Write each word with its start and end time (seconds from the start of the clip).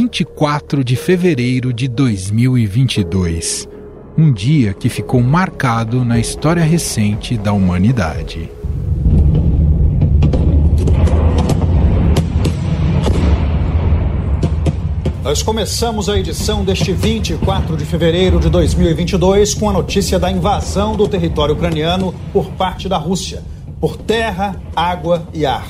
24 0.00 0.84
de 0.84 0.94
fevereiro 0.94 1.72
de 1.72 1.88
2022. 1.88 3.68
Um 4.16 4.32
dia 4.32 4.72
que 4.72 4.88
ficou 4.88 5.20
marcado 5.20 6.04
na 6.04 6.20
história 6.20 6.62
recente 6.62 7.36
da 7.36 7.52
humanidade. 7.52 8.48
Nós 15.24 15.42
começamos 15.42 16.08
a 16.08 16.16
edição 16.16 16.64
deste 16.64 16.92
24 16.92 17.76
de 17.76 17.84
fevereiro 17.84 18.38
de 18.38 18.48
2022 18.48 19.52
com 19.54 19.68
a 19.68 19.72
notícia 19.72 20.16
da 20.16 20.30
invasão 20.30 20.94
do 20.94 21.08
território 21.08 21.56
ucraniano 21.56 22.14
por 22.32 22.52
parte 22.52 22.88
da 22.88 22.98
Rússia, 22.98 23.42
por 23.80 23.96
terra, 23.96 24.62
água 24.76 25.26
e 25.34 25.44
ar. 25.44 25.66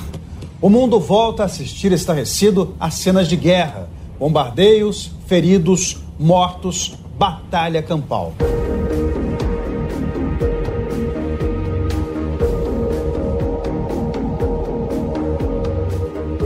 O 0.61 0.69
mundo 0.69 0.99
volta 0.99 1.41
a 1.41 1.45
assistir 1.47 1.91
estarrecido 1.91 2.75
a 2.79 2.91
cenas 2.91 3.27
de 3.27 3.35
guerra, 3.35 3.89
bombardeios, 4.19 5.11
feridos, 5.25 5.97
mortos, 6.19 6.93
batalha 7.17 7.81
campal. 7.81 8.35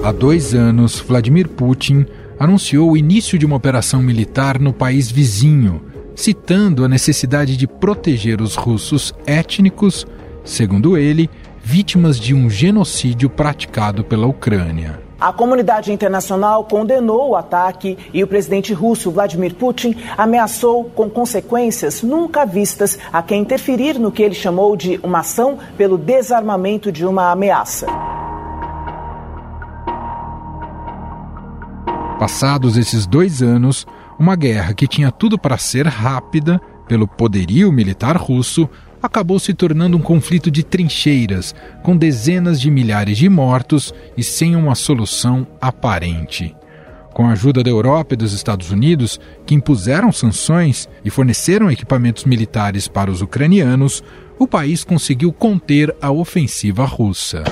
Há 0.04 0.12
dois 0.12 0.54
anos, 0.54 1.00
Vladimir 1.00 1.48
Putin 1.48 2.06
anunciou 2.38 2.92
o 2.92 2.98
início 2.98 3.40
de 3.40 3.46
uma 3.46 3.56
operação 3.56 4.02
militar 4.02 4.60
no 4.60 4.74
país 4.74 5.10
vizinho, 5.10 5.82
citando 6.14 6.84
a 6.84 6.90
necessidade 6.90 7.58
de 7.58 7.66
proteger 7.66 8.42
os 8.42 8.56
russos 8.56 9.14
étnicos, 9.26 10.06
segundo 10.44 10.98
ele, 10.98 11.30
vítimas 11.64 12.20
de 12.20 12.34
um 12.34 12.50
genocídio 12.50 13.30
praticado 13.30 14.04
pela 14.04 14.28
Ucrânia. 14.28 15.03
A 15.24 15.32
comunidade 15.32 15.90
internacional 15.90 16.66
condenou 16.66 17.30
o 17.30 17.36
ataque 17.38 17.98
e 18.14 18.22
o 18.22 18.28
presidente 18.28 18.74
russo 18.74 19.10
Vladimir 19.10 19.56
Putin 19.56 19.96
ameaçou 20.18 20.84
com 20.84 21.10
consequências 21.10 22.04
nunca 22.04 22.46
vistas 22.46 23.00
a 23.10 23.22
quem 23.22 23.40
interferir 23.40 23.98
no 23.98 24.12
que 24.12 24.22
ele 24.22 24.36
chamou 24.36 24.76
de 24.76 25.00
uma 25.02 25.20
ação 25.20 25.58
pelo 25.78 25.98
desarmamento 25.98 26.92
de 26.92 27.06
uma 27.06 27.32
ameaça. 27.32 27.88
Passados 32.20 32.76
esses 32.76 33.06
dois 33.06 33.42
anos, 33.42 33.88
uma 34.20 34.36
guerra 34.36 34.74
que 34.74 34.90
tinha 34.90 35.10
tudo 35.10 35.40
para 35.40 35.58
ser 35.58 35.88
rápida, 35.88 36.60
pelo 36.86 37.08
poderio 37.08 37.72
militar 37.72 38.18
russo, 38.18 38.70
acabou 39.04 39.38
se 39.38 39.54
tornando 39.54 39.98
um 39.98 40.02
conflito 40.02 40.50
de 40.50 40.64
trincheiras, 40.64 41.54
com 41.84 41.98
dezenas 41.98 42.62
de 42.62 42.72
milhares 42.72 43.18
de 43.18 43.28
mortos 43.28 43.94
e 44.16 44.24
sem 44.24 44.56
uma 44.56 44.76
solução 44.76 45.46
aparente. 45.60 46.56
Com 47.14 47.28
a 47.28 47.34
ajuda 47.34 47.62
da 47.62 47.70
Europa 47.70 48.14
e 48.14 48.18
dos 48.18 48.32
Estados 48.32 48.72
Unidos, 48.72 49.20
que 49.46 49.54
impuseram 49.54 50.12
sanções 50.12 50.88
e 51.04 51.10
forneceram 51.10 51.70
equipamentos 51.70 52.24
militares 52.24 52.88
para 52.88 53.12
os 53.12 53.22
ucranianos, 53.22 54.02
o 54.40 54.48
país 54.48 54.86
conseguiu 54.86 55.34
conter 55.34 55.94
a 56.02 56.10
ofensiva 56.10 56.86
russa. 56.86 57.44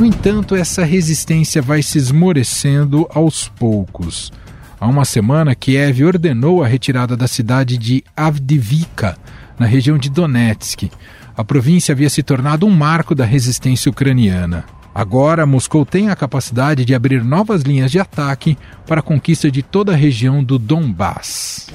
No 0.00 0.06
entanto, 0.06 0.56
essa 0.56 0.82
resistência 0.82 1.60
vai 1.60 1.82
se 1.82 1.98
esmorecendo 1.98 3.06
aos 3.10 3.48
poucos. 3.48 4.32
Há 4.80 4.86
uma 4.86 5.04
semana, 5.04 5.54
Kiev 5.54 6.02
ordenou 6.02 6.64
a 6.64 6.66
retirada 6.66 7.14
da 7.14 7.28
cidade 7.28 7.76
de 7.76 8.02
Avdiivka, 8.16 9.18
na 9.58 9.66
região 9.66 9.98
de 9.98 10.08
Donetsk. 10.08 10.90
A 11.36 11.44
província 11.44 11.92
havia 11.92 12.08
se 12.08 12.22
tornado 12.22 12.64
um 12.64 12.70
marco 12.70 13.14
da 13.14 13.26
resistência 13.26 13.90
ucraniana. 13.90 14.64
Agora, 14.94 15.46
Moscou 15.46 15.86
tem 15.86 16.10
a 16.10 16.16
capacidade 16.16 16.84
de 16.84 16.94
abrir 16.94 17.22
novas 17.22 17.62
linhas 17.62 17.90
de 17.90 17.98
ataque 17.98 18.58
para 18.86 19.00
a 19.00 19.02
conquista 19.02 19.50
de 19.50 19.62
toda 19.62 19.92
a 19.92 19.96
região 19.96 20.42
do 20.42 20.58
Donbass. 20.58 21.68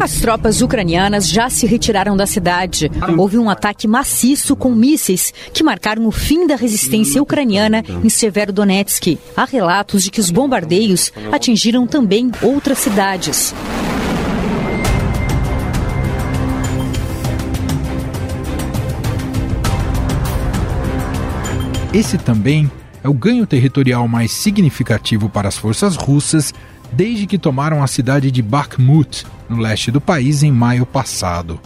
As 0.00 0.14
tropas 0.14 0.60
ucranianas 0.60 1.28
já 1.28 1.48
se 1.48 1.66
retiraram 1.66 2.16
da 2.16 2.26
cidade. 2.26 2.90
Houve 3.16 3.38
um 3.38 3.48
ataque 3.48 3.86
maciço 3.86 4.56
com 4.56 4.74
mísseis 4.74 5.32
que 5.52 5.62
marcaram 5.62 6.06
o 6.06 6.10
fim 6.10 6.46
da 6.46 6.56
resistência 6.56 7.22
ucraniana 7.22 7.84
em 8.02 8.08
Severodonetsk. 8.08 9.18
Há 9.36 9.44
relatos 9.44 10.02
de 10.02 10.10
que 10.10 10.20
os 10.20 10.30
bombardeios 10.30 11.12
atingiram 11.30 11.86
também 11.86 12.30
outras 12.42 12.78
cidades. 12.78 13.54
Esse 21.92 22.16
também 22.16 22.70
é 23.04 23.08
o 23.08 23.12
ganho 23.12 23.46
territorial 23.46 24.08
mais 24.08 24.32
significativo 24.32 25.28
para 25.28 25.48
as 25.48 25.58
forças 25.58 25.94
russas 25.94 26.54
desde 26.90 27.26
que 27.26 27.36
tomaram 27.36 27.82
a 27.82 27.86
cidade 27.86 28.30
de 28.30 28.40
Bakhmut, 28.40 29.26
no 29.46 29.58
leste 29.58 29.90
do 29.90 30.00
país, 30.00 30.42
em 30.42 30.50
maio 30.50 30.86
passado. 30.86 31.60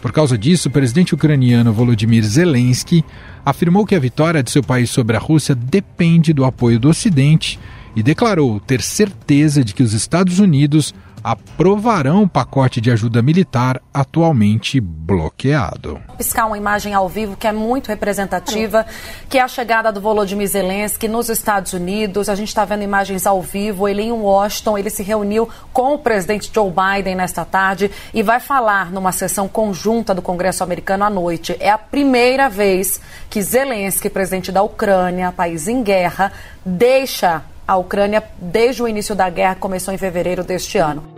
Por 0.00 0.12
causa 0.12 0.38
disso, 0.38 0.68
o 0.68 0.70
presidente 0.70 1.16
ucraniano 1.16 1.72
Volodymyr 1.72 2.22
Zelensky 2.22 3.04
afirmou 3.44 3.84
que 3.84 3.96
a 3.96 4.00
vitória 4.00 4.40
de 4.40 4.52
seu 4.52 4.62
país 4.62 4.88
sobre 4.88 5.16
a 5.16 5.20
Rússia 5.20 5.52
depende 5.52 6.32
do 6.32 6.44
apoio 6.44 6.78
do 6.78 6.88
Ocidente 6.88 7.58
e 7.96 8.04
declarou 8.04 8.60
ter 8.60 8.80
certeza 8.80 9.64
de 9.64 9.74
que 9.74 9.82
os 9.82 9.92
Estados 9.92 10.38
Unidos 10.38 10.94
aprovarão 11.26 12.22
o 12.22 12.28
pacote 12.28 12.80
de 12.80 12.88
ajuda 12.88 13.20
militar 13.20 13.82
atualmente 13.92 14.78
bloqueado. 14.78 16.00
Piscar 16.16 16.46
uma 16.46 16.56
imagem 16.56 16.94
ao 16.94 17.08
vivo 17.08 17.36
que 17.36 17.48
é 17.48 17.52
muito 17.52 17.88
representativa, 17.88 18.86
que 19.28 19.36
é 19.36 19.42
a 19.42 19.48
chegada 19.48 19.90
do 19.90 20.00
Volodymyr 20.00 20.46
Zelensky 20.46 21.08
nos 21.08 21.28
Estados 21.28 21.72
Unidos. 21.72 22.28
A 22.28 22.36
gente 22.36 22.46
está 22.46 22.64
vendo 22.64 22.84
imagens 22.84 23.26
ao 23.26 23.42
vivo. 23.42 23.88
Ele 23.88 24.02
em 24.02 24.12
Washington, 24.12 24.78
ele 24.78 24.88
se 24.88 25.02
reuniu 25.02 25.48
com 25.72 25.94
o 25.94 25.98
presidente 25.98 26.48
Joe 26.54 26.70
Biden 26.70 27.16
nesta 27.16 27.44
tarde 27.44 27.90
e 28.14 28.22
vai 28.22 28.38
falar 28.38 28.92
numa 28.92 29.10
sessão 29.10 29.48
conjunta 29.48 30.14
do 30.14 30.22
Congresso 30.22 30.62
americano 30.62 31.02
à 31.02 31.10
noite. 31.10 31.56
É 31.58 31.70
a 31.70 31.78
primeira 31.78 32.48
vez 32.48 33.00
que 33.28 33.42
Zelensky, 33.42 34.08
presidente 34.08 34.52
da 34.52 34.62
Ucrânia, 34.62 35.32
país 35.32 35.66
em 35.66 35.82
guerra, 35.82 36.32
deixa 36.64 37.42
a 37.66 37.76
Ucrânia 37.76 38.22
desde 38.38 38.80
o 38.80 38.86
início 38.86 39.16
da 39.16 39.28
guerra, 39.28 39.56
começou 39.56 39.92
em 39.92 39.98
fevereiro 39.98 40.44
deste 40.44 40.78
ano. 40.78 41.15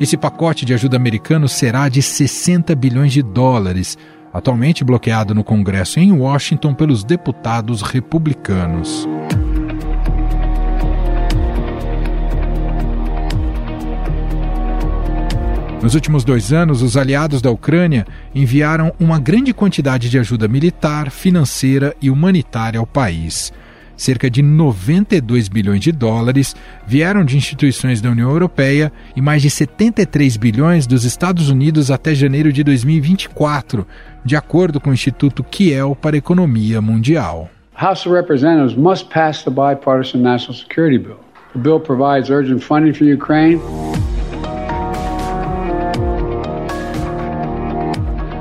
Esse 0.00 0.16
pacote 0.16 0.64
de 0.64 0.72
ajuda 0.72 0.96
americano 0.96 1.46
será 1.46 1.86
de 1.90 2.00
60 2.00 2.74
bilhões 2.74 3.12
de 3.12 3.22
dólares, 3.22 3.98
atualmente 4.32 4.82
bloqueado 4.82 5.34
no 5.34 5.44
Congresso 5.44 6.00
em 6.00 6.10
Washington 6.10 6.72
pelos 6.72 7.04
deputados 7.04 7.82
republicanos. 7.82 9.06
Nos 15.82 15.94
últimos 15.94 16.24
dois 16.24 16.50
anos, 16.50 16.80
os 16.80 16.96
aliados 16.96 17.42
da 17.42 17.50
Ucrânia 17.50 18.06
enviaram 18.34 18.94
uma 18.98 19.18
grande 19.18 19.52
quantidade 19.52 20.08
de 20.08 20.18
ajuda 20.18 20.48
militar, 20.48 21.10
financeira 21.10 21.94
e 22.00 22.08
humanitária 22.08 22.80
ao 22.80 22.86
país 22.86 23.52
cerca 24.00 24.30
de 24.30 24.40
92 24.40 25.48
bilhões 25.48 25.80
de 25.80 25.92
dólares 25.92 26.56
vieram 26.86 27.22
de 27.22 27.36
instituições 27.36 28.00
da 28.00 28.10
União 28.10 28.30
Europeia 28.30 28.90
e 29.14 29.20
mais 29.20 29.42
de 29.42 29.50
73 29.50 30.38
bilhões 30.38 30.86
dos 30.86 31.04
Estados 31.04 31.50
Unidos 31.50 31.90
até 31.90 32.14
janeiro 32.14 32.50
de 32.50 32.64
2024, 32.64 33.86
de 34.24 34.36
acordo 34.36 34.80
com 34.80 34.88
o 34.88 34.94
Instituto 34.94 35.44
Kiel 35.44 35.94
para 35.94 36.16
a 36.16 36.18
Economia 36.18 36.80
Mundial. 36.80 37.50
House 37.74 38.06
of 38.06 38.14
Representatives 38.14 38.74
must 38.74 39.10
pass 39.10 39.42
the 39.44 39.50
bipartisan 39.50 40.22
National 40.22 40.54
Security 40.54 40.98
Bill. 40.98 41.20
The 41.52 41.58
bill 41.58 41.80
provides 41.80 42.30
urgent 42.30 42.62
funding 42.62 42.94
for 42.94 43.04
Ukraine. 43.04 43.60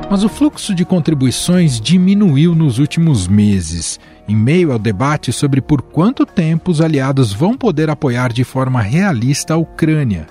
Mas 0.09 0.23
o 0.23 0.29
fluxo 0.29 0.73
de 0.73 0.83
contribuições 0.83 1.79
diminuiu 1.79 2.55
nos 2.55 2.79
últimos 2.79 3.27
meses 3.27 3.99
em 4.29 4.35
meio 4.35 4.71
ao 4.71 4.77
debate 4.77 5.33
sobre 5.33 5.59
por 5.59 5.81
quanto 5.81 6.25
tempo 6.25 6.69
os 6.69 6.81
aliados 6.81 7.33
vão 7.33 7.57
poder 7.57 7.89
apoiar 7.89 8.31
de 8.31 8.43
forma 8.43 8.79
realista 8.79 9.55
a 9.55 9.57
Ucrânia. 9.57 10.27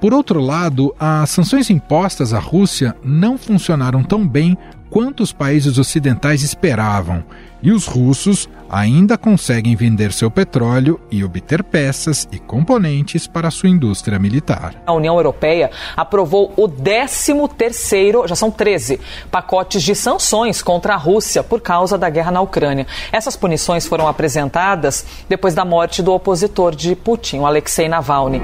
Por 0.00 0.12
outro 0.12 0.40
lado, 0.40 0.94
as 1.00 1.30
sanções 1.30 1.70
impostas 1.70 2.32
à 2.34 2.38
Rússia 2.38 2.94
não 3.02 3.38
funcionaram 3.38 4.04
tão 4.04 4.28
bem 4.28 4.56
quanto 4.90 5.22
os 5.22 5.32
países 5.32 5.78
ocidentais 5.78 6.42
esperavam, 6.42 7.24
e 7.62 7.72
os 7.72 7.86
russos 7.86 8.48
ainda 8.70 9.16
conseguem 9.16 9.74
vender 9.74 10.12
seu 10.12 10.30
petróleo 10.30 11.00
e 11.10 11.24
obter 11.24 11.64
peças 11.64 12.28
e 12.30 12.38
componentes 12.38 13.26
para 13.26 13.50
sua 13.50 13.68
indústria 13.68 14.18
militar. 14.18 14.74
A 14.86 14.92
União 14.92 15.16
Europeia 15.16 15.70
aprovou 15.96 16.52
o 16.56 16.68
13º, 16.68 18.28
já 18.28 18.36
são 18.36 18.50
13, 18.50 19.00
pacotes 19.30 19.82
de 19.82 19.94
sanções 19.94 20.62
contra 20.62 20.94
a 20.94 20.96
Rússia 20.96 21.42
por 21.42 21.60
causa 21.60 21.98
da 21.98 22.08
guerra 22.10 22.30
na 22.30 22.40
Ucrânia. 22.40 22.86
Essas 23.10 23.36
punições 23.36 23.86
foram 23.86 24.06
apresentadas 24.06 25.04
depois 25.28 25.54
da 25.54 25.64
morte 25.64 26.02
do 26.02 26.12
opositor 26.12 26.74
de 26.74 26.94
Putin, 26.94 27.38
o 27.38 27.46
Alexei 27.46 27.88
Navalny. 27.88 28.40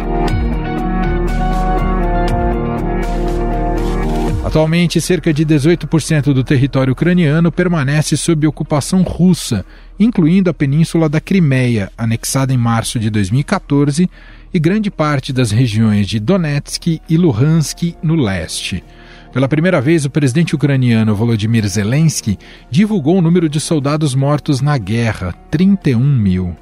Atualmente, 4.45 5.01
cerca 5.01 5.33
de 5.33 5.45
18% 5.45 6.35
do 6.35 6.45
território 6.45 6.93
ucraniano 6.93 7.51
permanece 7.51 8.15
sob 8.15 8.47
ocupação 8.47 9.01
russa, 9.01 9.65
incluindo 9.99 10.51
a 10.51 10.55
península 10.55 11.09
da 11.09 11.19
Crimeia, 11.19 11.91
anexada 11.97 12.53
em 12.53 12.59
março 12.59 13.01
de 13.01 13.09
2014, 13.09 14.09
e 14.53 14.61
grande 14.61 14.91
parte 14.91 15.33
das 15.33 15.51
regiões 15.51 16.07
de 16.07 16.21
Donetsk 16.21 17.01
e 17.09 17.17
Luhansk 17.17 17.97
no 18.03 18.15
leste. 18.15 18.85
Pela 19.33 19.49
primeira 19.49 19.81
vez, 19.81 20.05
o 20.05 20.11
presidente 20.11 20.55
ucraniano 20.55 21.15
Volodymyr 21.15 21.67
Zelensky 21.67 22.39
divulgou 22.71 23.19
o 23.19 23.23
número 23.23 23.49
de 23.49 23.59
soldados 23.59 24.15
mortos 24.15 24.61
na 24.61 24.77
guerra, 24.77 25.33
31 25.51 25.99
mil. 25.99 26.55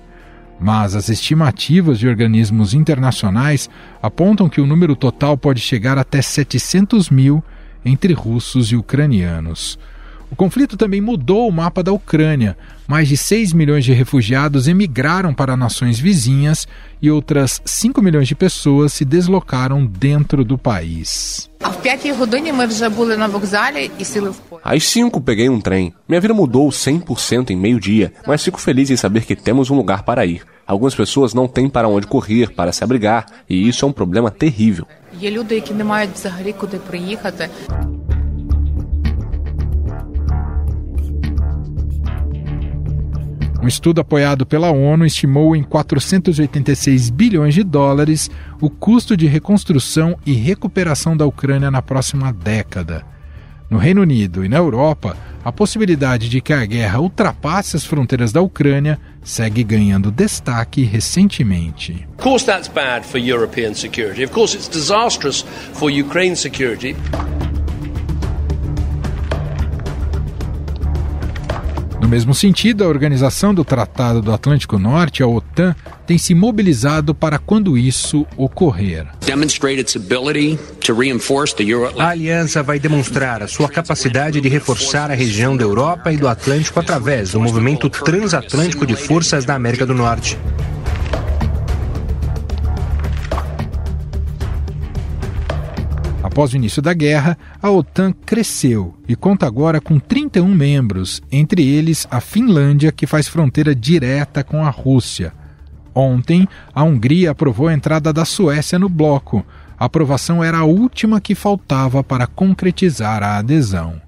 Mas 0.58 0.94
as 0.94 1.08
estimativas 1.08 1.99
de 1.99 2.06
organismos 2.06 2.75
internacionais 2.75 3.69
apontam 4.00 4.49
que 4.49 4.61
o 4.61 4.67
número 4.67 4.94
total 4.94 5.37
pode 5.37 5.61
chegar 5.61 5.99
até 5.99 6.23
700 6.23 7.11
mil 7.11 7.43
entre 7.84 8.14
russos 8.14 8.70
e 8.73 8.76
ucranianos. 8.76 9.79
O 10.32 10.34
conflito 10.34 10.79
também 10.79 10.99
mudou 10.99 11.46
o 11.46 11.52
mapa 11.52 11.82
da 11.82 11.93
Ucrânia. 11.93 12.56
Mais 12.88 13.06
de 13.06 13.19
6 13.19 13.52
milhões 13.52 13.84
de 13.84 13.93
refugiados 13.93 14.67
emigraram 14.67 15.34
para 15.34 15.58
nações 15.58 16.00
vizinhas 16.00 16.67
e 17.02 17.11
outras 17.11 17.61
5 17.67 18.00
milhões 18.00 18.26
de 18.26 18.34
pessoas 18.34 18.94
se 18.94 19.05
deslocaram 19.05 19.84
dentro 19.84 20.43
do 20.43 20.56
país. 20.56 21.50
Às 24.64 24.84
5 24.84 25.20
peguei 25.20 25.50
um 25.50 25.61
trem. 25.61 25.93
Minha 26.08 26.20
vida 26.23 26.32
mudou 26.32 26.70
100% 26.70 27.50
em 27.50 27.56
meio-dia, 27.56 28.14
mas 28.26 28.43
fico 28.43 28.58
feliz 28.58 28.88
em 28.88 28.96
saber 28.96 29.26
que 29.26 29.37
temos 29.37 29.69
um 29.69 29.76
lugar 29.76 30.02
para 30.02 30.25
ir. 30.25 30.43
Algumas 30.67 30.94
pessoas 30.94 31.35
não 31.35 31.46
têm 31.46 31.69
para 31.69 31.88
onde 31.88 32.06
correr, 32.06 32.55
para 32.55 32.73
se 32.73 32.82
abrigar, 32.82 33.26
e 33.50 33.69
isso 33.69 33.85
é 33.85 33.88
um 33.88 33.93
problema 33.93 34.31
terrível. 34.31 34.87
Um 43.62 43.69
estudo 43.69 44.00
apoiado 44.00 44.44
pela 44.44 44.73
ONU 44.73 45.06
estimou 45.06 45.55
em 45.55 45.62
486 45.62 47.11
bilhões 47.11 47.55
de 47.55 47.62
dólares 47.62 48.29
o 48.61 48.69
custo 48.69 49.17
de 49.17 49.29
reconstrução 49.29 50.19
e 50.26 50.32
recuperação 50.32 51.17
da 51.17 51.25
Ucrânia 51.25 51.70
na 51.70 51.81
próxima 51.81 52.32
década. 52.32 53.06
No 53.70 53.79
Reino 53.79 54.03
Unido 54.03 54.44
e 54.44 54.49
na 54.49 54.56
Europa, 54.56 55.17
a 55.44 55.53
possibilidade 55.53 56.29
de 56.29 56.41
que 56.41 56.53
a 56.53 56.67
guerra 56.67 57.00
ultrapasse 57.00 57.76
as 57.76 57.87
fronteiras 57.87 58.32
da 58.32 58.43
Ucrânia 58.43 58.99
segue 59.23 59.62
ganhando 59.62 60.11
destaque 60.11 60.82
recentemente. 60.82 62.06
Of 62.19 62.23
course 62.25 62.44
that's 62.44 62.67
bad 62.67 63.06
for 63.06 63.19
European 63.19 63.75
security. 63.75 64.25
Of 64.25 64.32
course 64.32 64.56
it's 64.56 64.69
disastrous 64.69 65.43
for 65.73 65.88
Ukraine's 65.88 66.41
security. 66.41 66.97
Mesmo 72.12 72.35
sentido, 72.35 72.85
a 72.85 72.88
Organização 72.88 73.55
do 73.55 73.64
Tratado 73.64 74.20
do 74.20 74.35
Atlântico 74.35 74.79
Norte, 74.79 75.23
a 75.23 75.26
OTAN, 75.26 75.75
tem 76.06 76.19
se 76.19 76.35
mobilizado 76.35 77.14
para 77.14 77.38
quando 77.38 77.79
isso 77.79 78.26
ocorrer. 78.37 79.06
A 81.99 82.09
aliança 82.09 82.62
vai 82.62 82.79
demonstrar 82.79 83.43
a 83.43 83.49
sua 83.49 83.67
capacidade 83.67 84.43
de 84.43 84.49
reforçar 84.50 85.11
a 85.11 85.14
região 85.14 85.56
da 85.56 85.64
Europa 85.64 86.12
e 86.12 86.19
do 86.19 86.29
Atlântico 86.29 86.79
através 86.79 87.32
do 87.32 87.41
movimento 87.41 87.88
transatlântico 87.88 88.85
de 88.85 88.94
forças 88.94 89.47
da 89.47 89.55
América 89.55 89.87
do 89.87 89.94
Norte. 89.94 90.38
Após 96.32 96.55
o 96.55 96.56
início 96.56 96.81
da 96.81 96.94
guerra, 96.94 97.37
a 97.61 97.70
OTAN 97.70 98.11
cresceu 98.25 98.94
e 99.06 99.14
conta 99.14 99.46
agora 99.46 99.82
com 99.82 99.99
31 99.99 100.49
membros, 100.49 101.20
entre 101.31 101.62
eles 101.62 102.08
a 102.11 102.23
Finlândia, 102.23 102.90
que 102.90 103.06
faz 103.06 103.29
fronteira 103.29 103.75
direta 103.75 104.43
com 104.43 104.64
a 104.64 104.70
Rússia. 104.70 105.34
Ontem, 105.94 106.49
a 106.75 106.82
Hungria 106.84 107.32
aprovou 107.32 107.69
a 107.69 107.75
entrada 107.75 108.14
da 108.14 108.25
Suécia 108.25 108.79
no 108.79 108.88
bloco. 108.88 109.44
A 109.79 109.84
aprovação 109.84 110.43
era 110.43 110.61
a 110.61 110.64
última 110.64 111.20
que 111.20 111.34
faltava 111.34 112.02
para 112.02 112.26
concretizar 112.26 113.23
a 113.23 113.37
adesão. 113.37 114.00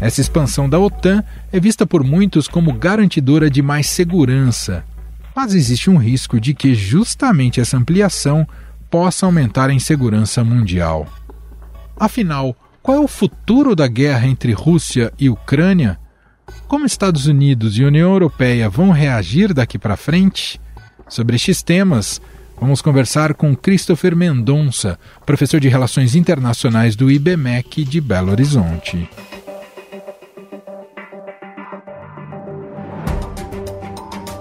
Essa 0.00 0.20
expansão 0.20 0.68
da 0.68 0.78
OTAN 0.78 1.24
é 1.50 1.58
vista 1.58 1.86
por 1.86 2.04
muitos 2.04 2.48
como 2.48 2.72
garantidora 2.72 3.48
de 3.48 3.62
mais 3.62 3.86
segurança, 3.88 4.84
mas 5.34 5.54
existe 5.54 5.88
um 5.88 5.96
risco 5.96 6.40
de 6.40 6.54
que 6.54 6.74
justamente 6.74 7.60
essa 7.60 7.76
ampliação 7.76 8.46
possa 8.90 9.26
aumentar 9.26 9.70
a 9.70 9.74
insegurança 9.74 10.44
mundial. 10.44 11.06
Afinal, 11.98 12.54
qual 12.82 12.98
é 12.98 13.00
o 13.00 13.08
futuro 13.08 13.74
da 13.74 13.86
guerra 13.86 14.26
entre 14.26 14.52
Rússia 14.52 15.12
e 15.18 15.28
Ucrânia? 15.30 15.98
Como 16.68 16.86
Estados 16.86 17.26
Unidos 17.26 17.78
e 17.78 17.84
União 17.84 18.12
Europeia 18.12 18.68
vão 18.68 18.90
reagir 18.90 19.52
daqui 19.52 19.78
para 19.78 19.96
frente? 19.96 20.60
Sobre 21.08 21.36
estes 21.36 21.62
temas, 21.62 22.20
vamos 22.60 22.82
conversar 22.82 23.34
com 23.34 23.56
Christopher 23.56 24.14
Mendonça, 24.14 24.98
professor 25.24 25.58
de 25.58 25.68
Relações 25.68 26.14
Internacionais 26.14 26.94
do 26.94 27.10
IBMEC 27.10 27.84
de 27.84 28.00
Belo 28.00 28.30
Horizonte. 28.30 29.08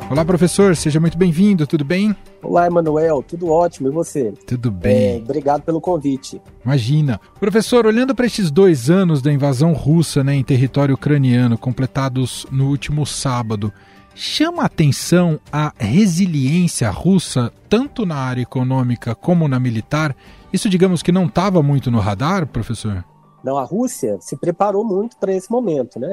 Olá, 0.07 0.23
professor, 0.23 0.75
seja 0.75 0.99
muito 0.99 1.17
bem-vindo, 1.17 1.65
tudo 1.65 1.83
bem? 1.83 2.15
Olá, 2.43 2.67
Emanuel, 2.67 3.23
tudo 3.23 3.49
ótimo, 3.49 3.87
e 3.87 3.91
você? 3.91 4.31
Tudo 4.45 4.69
bem. 4.69 5.15
É, 5.15 5.17
obrigado 5.17 5.63
pelo 5.63 5.81
convite. 5.81 6.39
Imagina. 6.63 7.19
Professor, 7.39 7.87
olhando 7.87 8.13
para 8.13 8.27
estes 8.27 8.51
dois 8.51 8.91
anos 8.91 9.19
da 9.19 9.33
invasão 9.33 9.73
russa 9.73 10.23
né, 10.23 10.35
em 10.35 10.43
território 10.43 10.93
ucraniano, 10.93 11.57
completados 11.57 12.45
no 12.51 12.69
último 12.69 13.03
sábado, 13.03 13.73
chama 14.13 14.61
a 14.61 14.67
atenção 14.67 15.39
a 15.51 15.73
resiliência 15.75 16.87
russa, 16.91 17.51
tanto 17.67 18.05
na 18.05 18.15
área 18.15 18.43
econômica 18.43 19.15
como 19.15 19.47
na 19.47 19.59
militar? 19.59 20.15
Isso, 20.53 20.69
digamos 20.69 21.01
que 21.01 21.11
não 21.11 21.25
estava 21.25 21.63
muito 21.63 21.89
no 21.89 21.99
radar, 21.99 22.45
professor? 22.45 23.03
Não, 23.43 23.57
a 23.57 23.63
Rússia 23.63 24.17
se 24.21 24.37
preparou 24.37 24.85
muito 24.85 25.17
para 25.17 25.33
esse 25.33 25.49
momento, 25.49 25.99
né? 25.99 26.07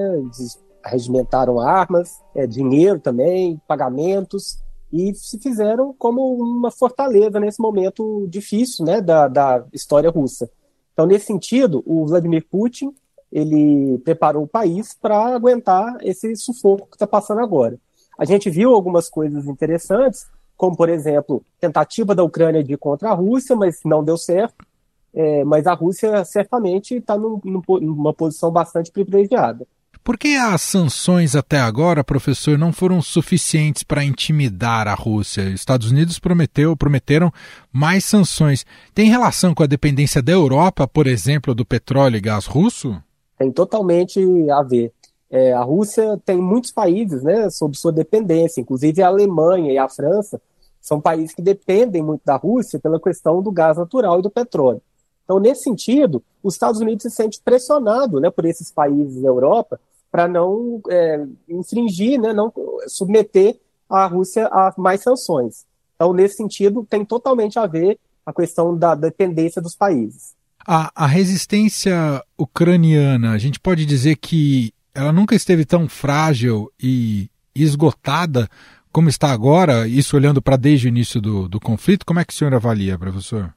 Regimentaram 0.85 1.61
armas, 1.61 2.21
é, 2.35 2.47
dinheiro 2.47 2.99
também, 2.99 3.61
pagamentos, 3.67 4.59
e 4.93 5.15
se 5.15 5.39
fizeram 5.39 5.95
como 5.99 6.35
uma 6.35 6.71
fortaleza 6.71 7.41
nesse 7.41 7.61
momento 7.61 8.27
difícil 8.29 8.85
né, 8.85 9.01
da, 9.01 9.27
da 9.27 9.65
história 9.73 10.11
russa. 10.11 10.51
Então, 10.93 11.07
nesse 11.07 11.27
sentido, 11.27 11.83
o 11.87 12.07
Vladimir 12.07 12.47
Putin 12.51 12.95
ele 13.33 13.99
preparou 14.01 14.45
o 14.45 14.49
país 14.49 14.93
para 14.93 15.35
aguentar 15.35 15.97
esse 16.03 16.37
sufoco 16.37 16.87
que 16.91 16.97
está 16.97 17.07
passando 17.07 17.41
agora. 17.41 17.79
A 18.19 18.27
gente 18.27 18.51
viu 18.51 18.75
algumas 18.75 19.09
coisas 19.09 19.47
interessantes, 19.47 20.27
como, 20.55 20.77
por 20.77 20.91
exemplo, 20.91 21.43
tentativa 21.59 22.15
da 22.15 22.23
Ucrânia 22.23 22.63
de 22.63 22.75
ir 22.75 22.77
contra 22.77 23.09
a 23.09 23.15
Rússia, 23.15 23.57
mas 23.57 23.81
não 23.87 24.05
deu 24.05 24.19
certo. 24.19 24.67
É, 25.15 25.45
mas 25.45 25.67
a 25.67 25.73
Rússia 25.73 26.25
certamente 26.25 26.97
está 26.97 27.17
num, 27.17 27.41
numa 27.81 28.13
posição 28.13 28.51
bastante 28.51 28.93
privilegiada. 28.93 29.67
Por 30.05 30.19
que 30.19 30.37
as 30.37 30.63
sanções 30.63 31.37
até 31.37 31.61
agora, 31.61 32.03
professor, 32.03 32.59
não 32.59 32.73
foram 32.73 33.01
suficientes 33.01 33.85
para 33.85 34.03
intimidar 34.03 34.89
a 34.89 34.95
Rússia? 34.95 35.45
Os 35.45 35.55
Estados 35.55 35.93
Unidos 35.93 36.19
prometeu, 36.19 36.77
prometeram 36.77 37.33
mais 37.73 38.05
sanções. 38.05 38.67
Tem 38.93 39.09
relação 39.09 39.55
com 39.55 39.63
a 39.63 39.67
dependência 39.67 40.21
da 40.21 40.33
Europa, 40.33 40.89
por 40.89 41.07
exemplo, 41.07 41.55
do 41.55 41.65
petróleo 41.65 42.17
e 42.17 42.21
gás 42.21 42.47
russo? 42.47 43.01
Tem 43.39 43.53
totalmente 43.53 44.21
a 44.51 44.63
ver. 44.65 44.93
É, 45.31 45.53
a 45.53 45.63
Rússia 45.63 46.21
tem 46.25 46.37
muitos 46.37 46.73
países 46.73 47.23
né, 47.23 47.49
sob 47.49 47.77
sua 47.77 47.93
dependência, 47.93 48.61
inclusive 48.61 49.01
a 49.03 49.07
Alemanha 49.07 49.73
e 49.73 49.79
a 49.79 49.89
França 49.89 50.43
são 50.81 51.01
países 51.01 51.33
que 51.33 51.41
dependem 51.41 52.03
muito 52.03 52.23
da 52.25 52.35
Rússia 52.35 52.81
pela 52.81 53.01
questão 53.01 53.41
do 53.41 53.53
gás 53.53 53.79
natural 53.79 54.19
e 54.19 54.23
do 54.23 54.31
petróleo. 54.31 54.83
Então, 55.25 55.39
nesse 55.39 55.63
sentido, 55.63 56.21
os 56.43 56.55
Estados 56.55 56.81
Unidos 56.81 57.05
se 57.05 57.11
sente 57.11 57.41
pressionado 57.41 58.21
né, 58.21 58.31
por 58.31 58.45
esses 58.45 58.73
países 58.73 59.23
da 59.23 59.29
Europa 59.29 59.81
para 60.13 60.29
não 60.29 60.81
é, 60.91 61.25
infringir, 61.49 62.21
né, 62.21 62.35
não 62.35 62.53
submeter 62.87 63.59
a 63.89 64.07
Rússia 64.07 64.47
a 64.47 64.73
mais 64.77 65.01
sanções. 65.01 65.65
Então, 65.97 66.13
nesse 66.13 66.37
sentido, 66.37 66.87
tem 66.89 67.05
totalmente 67.05 67.59
a 67.59 67.67
ver 67.67 67.99
a 68.25 68.33
questão 68.33 68.77
da 68.77 68.95
dependência 68.95 69.61
dos 69.63 69.75
países. 69.75 70.35
A, 70.67 70.93
a 70.95 71.07
resistência 71.07 72.23
ucraniana, 72.39 73.33
a 73.33 73.39
gente 73.39 73.59
pode 73.59 73.87
dizer 73.87 74.17
que 74.17 74.73
ela 74.95 75.11
nunca 75.11 75.35
esteve 75.35 75.65
tão 75.65 75.89
frágil 75.89 76.71
e 76.81 77.31
esgotada 77.55 78.49
como 78.93 79.09
está 79.09 79.33
agora, 79.33 79.89
isso 79.89 80.15
olhando 80.15 80.43
para 80.43 80.57
desde 80.57 80.87
o 80.87 80.91
início 80.91 81.21
do, 81.21 81.49
do 81.49 81.59
conflito, 81.59 82.05
como 82.05 82.21
é 82.21 82.25
que 82.25 82.33
o 82.35 82.37
senhor 82.37 82.55
avalia, 82.55 82.99
professor? 82.99 83.53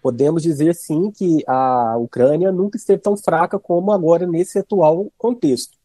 Podemos 0.00 0.44
dizer 0.44 0.74
sim 0.74 1.10
que 1.10 1.42
a 1.46 1.96
Ucrânia 1.98 2.52
nunca 2.52 2.76
esteve 2.76 3.02
tão 3.02 3.16
fraca 3.16 3.58
como 3.58 3.90
agora 3.90 4.26
nesse 4.26 4.60
atual 4.60 5.10
contexto. 5.18 5.76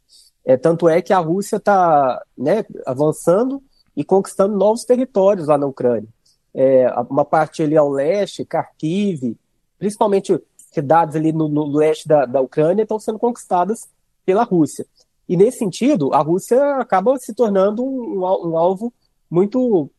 É, 0.46 0.56
tanto 0.56 0.88
é 0.88 1.02
que 1.02 1.12
a 1.12 1.20
Rússia 1.20 1.58
está 1.58 2.22
né, 2.38 2.64
avançando 2.86 3.62
e 3.96 4.04
conquistando 4.04 4.56
novos 4.56 4.84
territórios 4.84 5.48
lá 5.48 5.58
na 5.58 5.66
Ucrânia. 5.66 6.08
É, 6.54 6.88
uma 7.10 7.25
parte 7.25 7.64
ali 7.64 7.75
ao 7.75 7.90
leste, 7.90 8.46
Kharkiv, 8.46 9.36
principalmente 9.78 10.40
cidades 10.72 11.16
ali 11.16 11.32
no, 11.32 11.48
no 11.48 11.66
leste 11.75 12.08
da, 12.08 12.25
da 12.25 12.42
Ucrânia 12.42 12.84
estão 12.84 13.00
sendo 13.00 13.18
conquistadas 13.18 13.90
pela 14.25 14.44
Rússia. 14.44 14.86
E 15.28 15.36
nesse 15.36 15.58
sentido, 15.58 16.14
a 16.14 16.20
Rússia 16.20 16.75
acaba 16.75 17.18
se 17.18 17.34
tornando 17.34 17.84
um, 17.84 18.20
um 18.20 18.58
alvo 18.58 18.94
muito 19.30 19.90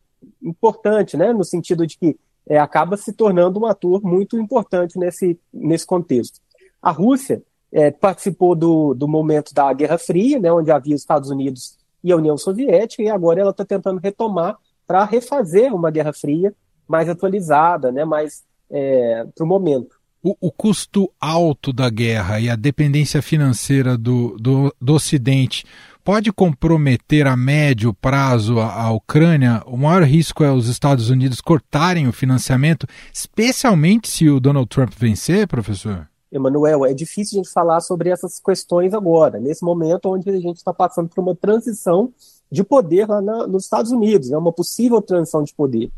importante, 0.41 1.17
né, 1.17 1.33
no 1.33 1.43
sentido 1.43 1.85
de 1.85 1.97
que 1.97 2.17
é, 2.47 2.57
acaba 2.57 2.95
se 2.95 3.11
tornando 3.11 3.59
um 3.59 3.65
ator 3.65 4.01
muito 4.01 4.39
importante 4.39 4.97
nesse, 4.97 5.37
nesse 5.53 5.85
contexto. 5.85 6.39
A 6.81 6.91
Rússia 6.91 7.43
é, 7.77 7.91
participou 7.91 8.55
do, 8.55 8.95
do 8.95 9.07
momento 9.07 9.53
da 9.53 9.71
Guerra 9.71 9.99
Fria, 9.99 10.39
né, 10.39 10.51
onde 10.51 10.71
havia 10.71 10.95
os 10.95 11.01
Estados 11.01 11.29
Unidos 11.29 11.77
e 12.03 12.11
a 12.11 12.15
União 12.15 12.35
Soviética, 12.35 13.03
e 13.03 13.09
agora 13.09 13.39
ela 13.39 13.51
está 13.51 13.63
tentando 13.63 13.99
retomar 13.99 14.57
para 14.87 15.05
refazer 15.05 15.71
uma 15.75 15.91
Guerra 15.91 16.11
Fria 16.11 16.51
mais 16.87 17.07
atualizada, 17.07 17.91
né, 17.91 18.03
mais 18.03 18.43
é, 18.71 19.27
para 19.35 19.45
o 19.45 19.47
momento. 19.47 19.95
O, 20.23 20.51
custo 20.51 21.09
alto 21.21 21.71
da 21.71 21.89
guerra 21.89 22.39
e 22.39 22.49
a 22.49 22.55
dependência 22.55 23.21
financeira 23.21 23.95
do, 23.95 24.35
do, 24.39 24.75
do 24.81 24.95
Ocidente 24.95 25.63
pode 26.03 26.33
comprometer 26.33 27.27
a 27.27 27.37
médio 27.37 27.93
prazo 27.93 28.59
a, 28.59 28.73
a, 28.73 28.91
Ucrânia? 28.91 29.61
O 29.67 29.77
maior 29.77 30.01
risco 30.01 30.43
é 30.43 30.51
os 30.51 30.67
Estados 30.67 31.11
Unidos 31.11 31.39
cortarem 31.39 32.07
o 32.07 32.11
financiamento, 32.11 32.87
especialmente 33.13 34.09
se 34.09 34.27
o 34.27 34.39
Donald 34.39 34.67
Trump 34.67 34.91
vencer, 34.97 35.47
professor? 35.47 36.09
Emanuel, 36.31 36.85
é 36.85 36.93
difícil 36.93 37.39
a 37.39 37.43
gente 37.43 37.51
falar 37.51 37.79
sobre 37.79 38.09
essas 38.09 38.39
questões 38.39 38.93
agora, 38.93 39.39
nesse 39.39 39.63
momento 39.63 40.09
onde 40.09 40.29
a 40.29 40.39
gente 40.39 40.57
está 40.57 40.73
passando 40.73 41.09
por 41.09 41.21
uma 41.21 41.35
transição 41.35 42.13
de 42.51 42.63
poder 42.63 43.07
lá 43.07 43.21
na, 43.21 43.47
nos 43.47 43.63
Estados 43.63 43.91
Unidos, 43.91 44.29
né, 44.29 44.37
uma 44.37 44.51
possível 44.51 45.01
transição 45.01 45.43
de 45.43 45.53
poder. 45.53 45.91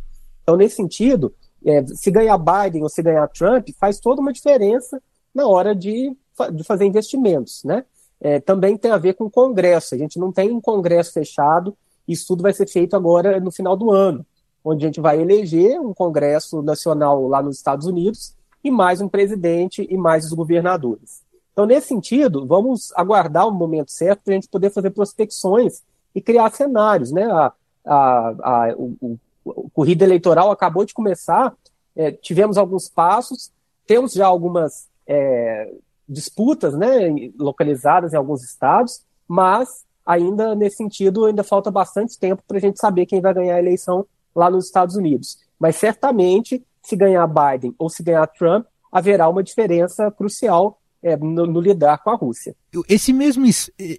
Então, 0.43 0.55
nesse 0.55 0.75
sentido, 0.75 1.33
é, 1.65 1.85
se 1.85 2.09
ganhar 2.11 2.37
Biden 2.37 2.83
ou 2.83 2.89
se 2.89 3.01
ganhar 3.01 3.27
Trump, 3.27 3.69
faz 3.79 3.99
toda 3.99 4.21
uma 4.21 4.33
diferença 4.33 5.01
na 5.33 5.47
hora 5.47 5.75
de, 5.75 6.15
de 6.53 6.63
fazer 6.63 6.85
investimentos, 6.85 7.63
né? 7.63 7.85
É, 8.21 8.39
também 8.39 8.75
tem 8.75 8.91
a 8.91 8.97
ver 8.97 9.13
com 9.13 9.25
o 9.25 9.29
Congresso. 9.29 9.95
A 9.95 9.97
gente 9.97 10.19
não 10.19 10.31
tem 10.31 10.51
um 10.51 10.59
Congresso 10.59 11.13
fechado, 11.13 11.75
isso 12.07 12.27
tudo 12.27 12.43
vai 12.43 12.51
ser 12.51 12.67
feito 12.67 12.95
agora 12.95 13.39
no 13.39 13.51
final 13.51 13.77
do 13.77 13.91
ano, 13.91 14.25
onde 14.63 14.83
a 14.83 14.87
gente 14.87 14.99
vai 14.99 15.21
eleger 15.21 15.79
um 15.79 15.93
Congresso 15.93 16.61
Nacional 16.61 17.27
lá 17.27 17.41
nos 17.41 17.57
Estados 17.57 17.85
Unidos 17.85 18.33
e 18.63 18.71
mais 18.71 19.01
um 19.01 19.07
presidente 19.07 19.87
e 19.89 19.97
mais 19.97 20.25
os 20.25 20.33
governadores. 20.33 21.23
Então, 21.51 21.65
nesse 21.65 21.87
sentido, 21.87 22.45
vamos 22.45 22.91
aguardar 22.95 23.47
o 23.47 23.51
momento 23.51 23.91
certo 23.91 24.21
para 24.23 24.33
a 24.33 24.35
gente 24.35 24.47
poder 24.47 24.69
fazer 24.69 24.91
prospecções 24.91 25.81
e 26.15 26.21
criar 26.21 26.51
cenários. 26.51 27.11
Né? 27.11 27.25
A, 27.25 27.53
a, 27.85 28.29
a, 28.41 28.75
o, 28.77 29.19
o 29.43 29.69
corrida 29.71 30.05
eleitoral 30.05 30.51
acabou 30.51 30.85
de 30.85 30.93
começar, 30.93 31.53
é, 31.95 32.11
tivemos 32.11 32.57
alguns 32.57 32.87
passos, 32.87 33.51
temos 33.85 34.13
já 34.13 34.27
algumas 34.27 34.87
é, 35.07 35.73
disputas 36.07 36.73
né, 36.75 37.31
localizadas 37.37 38.13
em 38.13 38.17
alguns 38.17 38.43
estados, 38.43 39.01
mas 39.27 39.83
ainda 40.05 40.55
nesse 40.55 40.77
sentido 40.77 41.25
ainda 41.25 41.43
falta 41.43 41.69
bastante 41.69 42.17
tempo 42.17 42.41
para 42.47 42.57
a 42.57 42.61
gente 42.61 42.79
saber 42.79 43.05
quem 43.05 43.21
vai 43.21 43.33
ganhar 43.33 43.55
a 43.55 43.59
eleição 43.59 44.05
lá 44.35 44.49
nos 44.49 44.65
Estados 44.65 44.95
Unidos. 44.95 45.39
Mas 45.59 45.75
certamente, 45.75 46.63
se 46.81 46.95
ganhar 46.95 47.27
Biden 47.27 47.73
ou 47.77 47.89
se 47.89 48.03
ganhar 48.03 48.27
Trump, 48.27 48.65
haverá 48.91 49.29
uma 49.29 49.43
diferença 49.43 50.09
crucial 50.11 50.79
é, 51.01 51.15
no, 51.15 51.45
no, 51.45 51.61
lidar 51.61 51.99
com 52.03 52.09
a 52.09 52.15
Rússia. 52.15 52.55
Esse 52.87 53.13
mesmo 53.13 53.45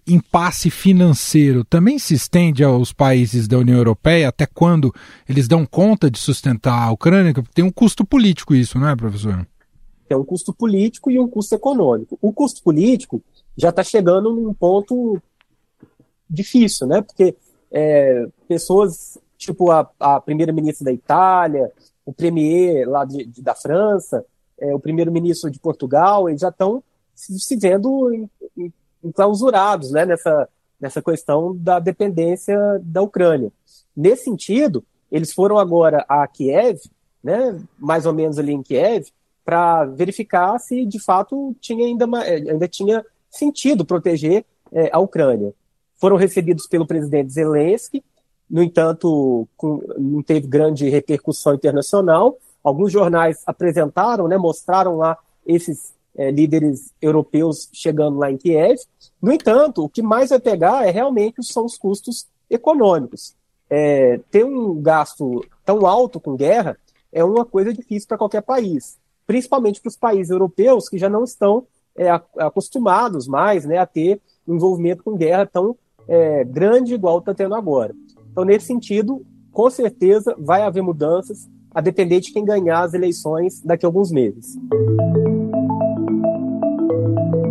impasse 0.06 0.70
financeiro 0.70 1.64
também 1.64 1.98
se 1.98 2.14
estende 2.14 2.62
aos 2.62 2.92
países 2.92 3.48
da 3.48 3.58
União 3.58 3.78
Europeia, 3.78 4.28
até 4.28 4.46
quando 4.46 4.92
eles 5.28 5.48
dão 5.48 5.64
conta 5.64 6.10
de 6.10 6.18
sustentar 6.18 6.88
a 6.88 6.92
Ucrânia? 6.92 7.32
Porque 7.32 7.54
tem 7.54 7.64
um 7.64 7.72
custo 7.72 8.04
político 8.04 8.54
isso, 8.54 8.78
não 8.78 8.88
é, 8.88 8.96
professor? 8.96 9.46
Tem 10.08 10.16
um 10.16 10.24
custo 10.24 10.52
político 10.52 11.10
e 11.10 11.18
um 11.18 11.28
custo 11.28 11.54
econômico. 11.54 12.18
O 12.20 12.32
custo 12.32 12.62
político 12.62 13.22
já 13.56 13.70
está 13.70 13.82
chegando 13.82 14.34
num 14.34 14.52
ponto 14.52 15.20
difícil, 16.28 16.86
né? 16.86 17.00
Porque 17.00 17.34
é, 17.72 18.26
pessoas 18.46 19.18
tipo 19.38 19.70
a, 19.70 19.90
a 19.98 20.20
primeira-ministra 20.20 20.84
da 20.84 20.92
Itália, 20.92 21.72
o 22.10 22.12
premier 22.12 22.88
lá 22.88 23.04
de, 23.04 23.24
de, 23.24 23.40
da 23.40 23.54
França, 23.54 24.24
é, 24.58 24.74
o 24.74 24.80
primeiro-ministro 24.80 25.48
de 25.48 25.60
Portugal, 25.60 26.28
eles 26.28 26.40
já 26.40 26.48
estão 26.48 26.82
se 27.14 27.56
vendo 27.56 28.28
enclausurados 29.02 29.92
né, 29.92 30.04
nessa, 30.04 30.48
nessa 30.80 31.00
questão 31.00 31.56
da 31.56 31.78
dependência 31.78 32.58
da 32.82 33.00
Ucrânia. 33.00 33.52
Nesse 33.96 34.24
sentido, 34.24 34.84
eles 35.10 35.32
foram 35.32 35.56
agora 35.56 36.04
a 36.08 36.26
Kiev, 36.26 36.80
né, 37.22 37.60
mais 37.78 38.06
ou 38.06 38.12
menos 38.12 38.38
ali 38.38 38.52
em 38.52 38.62
Kiev, 38.62 39.06
para 39.44 39.84
verificar 39.84 40.58
se 40.58 40.84
de 40.84 40.98
fato 40.98 41.54
tinha 41.60 41.86
ainda, 41.86 42.06
ainda 42.24 42.66
tinha 42.66 43.04
sentido 43.30 43.84
proteger 43.84 44.44
é, 44.72 44.90
a 44.92 44.98
Ucrânia. 44.98 45.54
Foram 45.96 46.16
recebidos 46.16 46.66
pelo 46.66 46.86
presidente 46.86 47.32
Zelensky, 47.32 48.02
no 48.50 48.62
entanto, 48.62 49.46
com, 49.56 49.80
não 49.96 50.22
teve 50.22 50.48
grande 50.48 50.88
repercussão 50.88 51.54
internacional. 51.54 52.36
Alguns 52.64 52.90
jornais 52.90 53.42
apresentaram, 53.46 54.26
né, 54.26 54.36
mostraram 54.36 54.96
lá 54.96 55.16
esses 55.46 55.94
é, 56.16 56.30
líderes 56.30 56.92
europeus 57.00 57.68
chegando 57.72 58.18
lá 58.18 58.30
em 58.30 58.36
Kiev. 58.36 58.80
No 59.22 59.32
entanto, 59.32 59.84
o 59.84 59.88
que 59.88 60.02
mais 60.02 60.30
vai 60.30 60.40
pegar 60.40 60.86
é 60.86 60.90
realmente 60.90 61.42
são 61.44 61.64
os 61.64 61.78
custos 61.78 62.26
econômicos. 62.50 63.34
É, 63.68 64.18
ter 64.30 64.44
um 64.44 64.82
gasto 64.82 65.44
tão 65.64 65.86
alto 65.86 66.18
com 66.18 66.34
guerra 66.34 66.76
é 67.12 67.22
uma 67.22 67.44
coisa 67.44 67.72
difícil 67.72 68.08
para 68.08 68.18
qualquer 68.18 68.42
país, 68.42 68.98
principalmente 69.26 69.80
para 69.80 69.88
os 69.88 69.96
países 69.96 70.30
europeus 70.30 70.88
que 70.88 70.98
já 70.98 71.08
não 71.08 71.22
estão 71.22 71.64
é, 71.96 72.10
acostumados 72.38 73.28
mais 73.28 73.64
né, 73.64 73.78
a 73.78 73.86
ter 73.86 74.20
envolvimento 74.46 75.04
com 75.04 75.16
guerra 75.16 75.46
tão 75.46 75.76
é, 76.08 76.42
grande 76.42 76.94
igual 76.94 77.18
está 77.18 77.32
tendo 77.32 77.54
agora. 77.54 77.94
Então, 78.30 78.44
nesse 78.44 78.66
sentido, 78.66 79.24
com 79.50 79.68
certeza 79.70 80.34
vai 80.38 80.62
haver 80.62 80.82
mudanças, 80.82 81.48
a 81.72 81.80
depender 81.80 82.20
de 82.20 82.32
quem 82.32 82.44
ganhar 82.44 82.82
as 82.82 82.94
eleições 82.94 83.60
daqui 83.62 83.84
a 83.84 83.88
alguns 83.88 84.10
meses. 84.10 84.56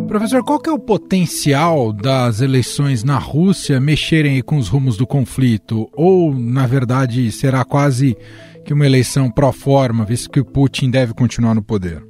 Professor, 0.07 0.43
qual 0.43 0.59
que 0.59 0.69
é 0.69 0.73
o 0.73 0.79
potencial 0.79 1.93
das 1.93 2.41
eleições 2.41 3.03
na 3.03 3.17
Rússia 3.17 3.79
mexerem 3.79 4.41
com 4.41 4.57
os 4.57 4.67
rumos 4.67 4.97
do 4.97 5.05
conflito? 5.05 5.87
Ou, 5.93 6.33
na 6.33 6.65
verdade, 6.65 7.31
será 7.31 7.63
quase 7.63 8.17
que 8.65 8.73
uma 8.73 8.85
eleição 8.85 9.29
pró 9.29 9.51
forma, 9.51 10.03
visto 10.03 10.29
que 10.29 10.39
o 10.39 10.45
Putin 10.45 10.89
deve 10.89 11.13
continuar 11.13 11.53
no 11.53 11.61
poder? 11.61 12.03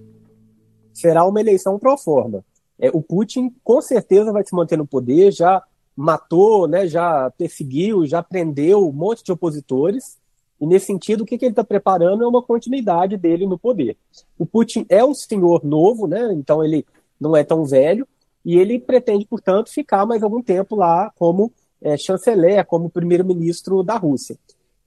Será 0.93 1.25
uma 1.25 1.41
eleição 1.41 1.77
pró 1.77 1.97
forma. 1.97 2.43
É, 2.79 2.89
o 2.89 3.01
Putin 3.01 3.53
com 3.63 3.81
certeza 3.81 4.31
vai 4.31 4.45
se 4.45 4.55
manter 4.55 4.77
no 4.77 4.87
poder, 4.87 5.33
já 5.33 5.61
matou, 5.99 6.65
né, 6.65 6.87
já 6.87 7.29
perseguiu, 7.31 8.07
já 8.07 8.23
prendeu 8.23 8.87
um 8.87 8.91
monte 8.93 9.21
de 9.21 9.33
opositores. 9.33 10.17
E 10.59 10.65
nesse 10.65 10.85
sentido, 10.85 11.21
o 11.21 11.25
que, 11.25 11.37
que 11.37 11.43
ele 11.43 11.51
está 11.51 11.63
preparando 11.63 12.23
é 12.23 12.27
uma 12.27 12.41
continuidade 12.41 13.17
dele 13.17 13.45
no 13.45 13.59
poder. 13.59 13.97
O 14.37 14.45
Putin 14.45 14.85
é 14.87 15.03
um 15.03 15.13
senhor 15.13 15.61
novo, 15.65 16.07
né? 16.07 16.31
Então 16.33 16.63
ele 16.63 16.85
não 17.19 17.35
é 17.35 17.43
tão 17.43 17.65
velho, 17.65 18.07
e 18.45 18.57
ele 18.57 18.79
pretende, 18.79 19.25
portanto, 19.25 19.69
ficar 19.69 20.05
mais 20.05 20.23
algum 20.23 20.41
tempo 20.41 20.73
lá 20.73 21.11
como 21.17 21.51
é, 21.81 21.97
chanceler, 21.97 22.65
como 22.65 22.89
primeiro-ministro 22.89 23.83
da 23.83 23.97
Rússia. 23.97 24.37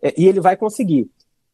É, 0.00 0.14
e 0.16 0.26
ele 0.26 0.40
vai 0.40 0.56
conseguir. 0.56 1.10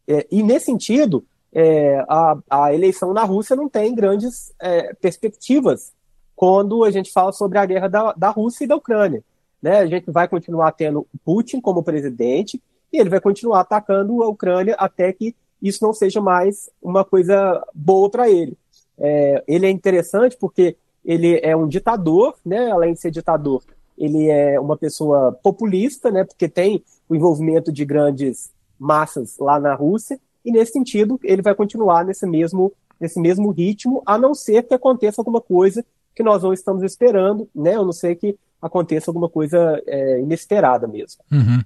É, 0.07 0.25
e 0.31 0.41
nesse 0.41 0.67
sentido, 0.67 1.25
é, 1.53 1.99
a, 2.09 2.39
a, 2.49 2.73
eleição 2.73 3.13
na 3.13 3.25
Rússia 3.25 3.57
não 3.57 3.69
tem 3.69 3.93
grandes 3.93 4.53
é, 4.61 4.95
perspectivas 4.95 5.93
quando 6.37 6.85
a 6.85 6.93
gente 6.93 7.11
fala 7.11 7.33
sobre 7.33 7.59
a 7.59 7.67
guerra 7.67 7.89
da, 7.89 8.13
da 8.13 8.31
Rússia 8.31 8.65
e 8.65 8.69
da 8.69 8.77
Ucrânia. 8.77 9.25
Né? 9.63 9.79
A 9.79 9.87
gente 9.87 10.11
vai 10.11 10.29
continuar 10.29 10.73
tendo 10.73 11.07
Putin 11.25 11.61
como 11.61 11.83
presidente 11.83 12.61
e 12.93 12.99
ele 12.99 13.11
vai 13.11 13.21
continuar 13.21 13.61
atacando 13.61 14.23
a 14.23 14.29
Ucrânia 14.29 14.75
até 14.79 15.13
que 15.13 15.35
isso 15.61 15.85
não 15.85 15.93
seja 15.93 16.21
mais 16.21 16.71
uma 16.81 17.05
coisa 17.05 17.65
boa 17.75 18.09
para 18.09 18.31
ele. 18.31 18.57
É, 18.97 19.43
ele 19.47 19.67
é 19.67 19.71
interessante 19.71 20.37
porque 20.37 20.77
ele 21.05 21.41
é 21.43 21.57
um 21.57 21.67
ditador, 21.67 22.37
né? 22.45 22.71
Além 22.71 22.93
de 22.93 23.01
ser 23.01 23.11
ditador, 23.11 23.63
ele 23.97 24.29
é 24.29 24.59
uma 24.61 24.77
pessoa 24.77 25.33
populista, 25.43 26.11
né? 26.11 26.25
Porque 26.25 26.49
tem 26.49 26.85
o 27.09 27.15
envolvimento 27.15 27.73
de 27.73 27.85
grandes 27.85 28.51
massas 28.79 29.39
lá 29.39 29.59
na 29.59 29.75
Rússia 29.75 30.21
e 30.45 30.53
nesse 30.53 30.73
sentido 30.73 31.19
ele 31.23 31.43
vai 31.43 31.55
continuar 31.55 32.05
nesse 32.05 32.27
mesmo 32.27 32.73
nesse 33.01 33.21
mesmo 33.21 33.51
ritmo, 33.51 34.03
a 34.05 34.19
não 34.19 34.35
ser 34.35 34.65
que 34.65 34.75
aconteça 34.75 35.21
alguma 35.21 35.41
coisa 35.41 35.85
que 36.17 36.23
nós 36.23 36.43
não 36.43 36.53
estamos 36.53 36.83
esperando, 36.83 37.49
né? 37.55 37.75
A 37.75 37.85
não 37.85 37.93
ser 37.93 38.17
que 38.17 38.37
aconteça 38.61 39.11
alguma 39.11 39.29
coisa 39.29 39.81
é, 39.87 40.21
inesperada 40.21 40.87
mesmo. 40.87 41.23
Uhum. 41.31 41.63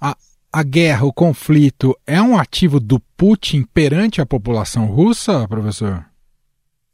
A, 0.00 0.16
a 0.52 0.62
guerra, 0.62 1.06
o 1.06 1.12
conflito, 1.12 1.96
é 2.06 2.20
um 2.20 2.36
ativo 2.36 2.80
do 2.80 3.00
Putin 3.16 3.64
perante 3.72 4.20
a 4.20 4.26
população 4.26 4.86
russa, 4.86 5.46
professor? 5.48 6.04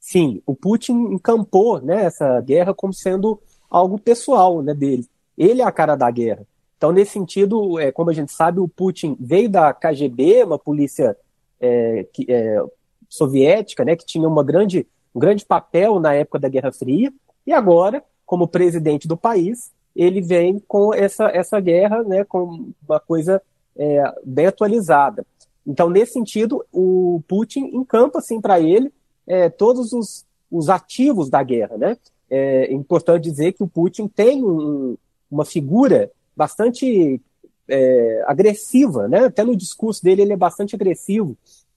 sim, 0.08 0.42
o 0.46 0.56
Putin 0.56 0.94
encampou 1.12 1.82
né, 1.82 2.06
essa 2.06 2.40
guerra 2.40 2.72
como 2.72 2.94
sendo 2.94 3.38
algo 3.68 3.98
pessoal 3.98 4.62
né, 4.62 4.72
dele. 4.72 5.06
Ele 5.36 5.60
é 5.60 5.64
a 5.66 5.70
cara 5.70 5.96
da 5.96 6.10
guerra. 6.10 6.46
Então, 6.78 6.92
nesse 6.92 7.10
sentido, 7.10 7.78
é, 7.78 7.92
como 7.92 8.08
a 8.08 8.14
gente 8.14 8.32
sabe, 8.32 8.58
o 8.58 8.66
Putin 8.66 9.14
veio 9.20 9.50
da 9.50 9.70
KGB, 9.74 10.44
uma 10.44 10.58
polícia 10.58 11.14
é, 11.60 12.06
que, 12.10 12.24
é, 12.26 12.58
soviética, 13.06 13.84
né, 13.84 13.96
que 13.96 14.06
tinha 14.06 14.26
uma 14.26 14.42
grande, 14.42 14.86
um 15.14 15.20
grande 15.20 15.44
papel 15.44 16.00
na 16.00 16.14
época 16.14 16.38
da 16.38 16.48
Guerra 16.48 16.72
Fria, 16.72 17.12
e 17.46 17.52
agora, 17.52 18.02
como 18.28 18.46
presidente 18.46 19.08
do 19.08 19.16
país, 19.16 19.72
ele 19.96 20.20
vem 20.20 20.62
com 20.68 20.92
essa, 20.92 21.30
essa 21.30 21.58
guerra 21.58 22.04
né, 22.04 22.24
com 22.24 22.70
uma 22.86 23.00
coisa 23.00 23.40
é, 23.74 24.14
bem 24.22 24.46
atualizada. 24.46 25.26
Então, 25.66 25.88
nesse 25.88 26.12
sentido, 26.12 26.62
o 26.70 27.22
Putin 27.26 27.70
encampa 27.72 28.18
assim, 28.18 28.38
para 28.38 28.60
ele 28.60 28.92
é, 29.26 29.48
todos 29.48 29.94
os, 29.94 30.26
os 30.50 30.68
ativos 30.68 31.30
da 31.30 31.42
guerra. 31.42 31.78
Né? 31.78 31.96
É 32.28 32.70
importante 32.70 33.24
dizer 33.24 33.54
que 33.54 33.62
o 33.62 33.68
Putin 33.68 34.06
tem 34.06 34.44
um, 34.44 34.98
uma 35.30 35.46
figura 35.46 36.10
bastante 36.36 37.18
é, 37.66 38.24
agressiva, 38.26 39.08
né? 39.08 39.20
Até 39.24 39.42
no 39.42 39.56
discurso 39.56 40.04
dele 40.04 40.20
ele 40.20 40.34
é 40.34 40.36
bastante 40.36 40.74
agressivo. 40.74 41.34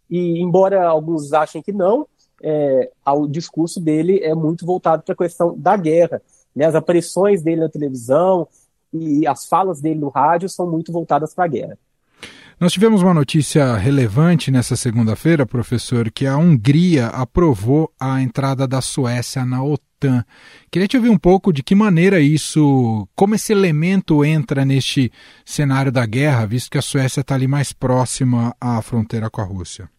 E 0.10 0.42
embora 0.42 0.86
alguns 0.86 1.32
achem 1.32 1.62
que 1.62 1.72
não, 1.72 2.06
é, 2.44 2.92
o 3.06 3.28
discurso 3.28 3.80
dele 3.80 4.20
é 4.24 4.34
muito 4.34 4.66
voltado 4.66 5.04
para 5.04 5.14
a 5.14 5.18
questão 5.18 5.58
da 5.58 5.78
guerra. 5.78 6.22
Né? 6.56 6.66
As 6.66 6.76
aparições 6.76 7.42
dele 7.42 7.62
na 7.62 7.70
televisão 7.70 8.48
e 8.94 9.26
as 9.26 9.46
falas 9.46 9.80
dele 9.82 10.00
no 10.00 10.10
rádio 10.10 10.50
são 10.50 10.70
muito 10.70 10.92
voltadas 10.92 11.34
para 11.34 11.46
a 11.46 11.48
guerra. 11.48 11.78
Nós 12.62 12.74
tivemos 12.74 13.02
uma 13.02 13.14
notícia 13.14 13.76
relevante 13.76 14.52
nessa 14.52 14.76
segunda-feira, 14.76 15.48
professor, 15.48 16.12
que 16.12 16.28
a 16.28 16.38
Hungria 16.38 17.08
aprovou 17.08 17.92
a 18.00 18.22
entrada 18.22 18.68
da 18.68 18.82
Suécia 18.82 19.44
na 19.44 19.64
OTAN. 19.64 20.24
Queria 20.70 20.88
te 20.88 20.96
ouvir 20.96 21.10
um 21.10 21.18
pouco 21.18 21.52
de 21.52 21.64
que 21.64 21.74
maneira 21.74 22.20
isso, 22.20 23.08
como 23.16 23.34
esse 23.34 23.52
elemento 23.52 24.24
entra 24.24 24.64
neste 24.64 25.12
cenário 25.44 25.92
da 25.92 26.06
guerra, 26.06 26.46
visto 26.46 26.70
que 26.70 26.78
a 26.78 26.84
Suécia 26.84 27.22
está 27.22 27.34
ali 27.34 27.48
mais 27.48 27.74
próxima 27.74 28.56
à 28.62 28.80
fronteira 28.84 29.28
com 29.28 29.42
a 29.42 29.46
Rússia. 29.46 29.90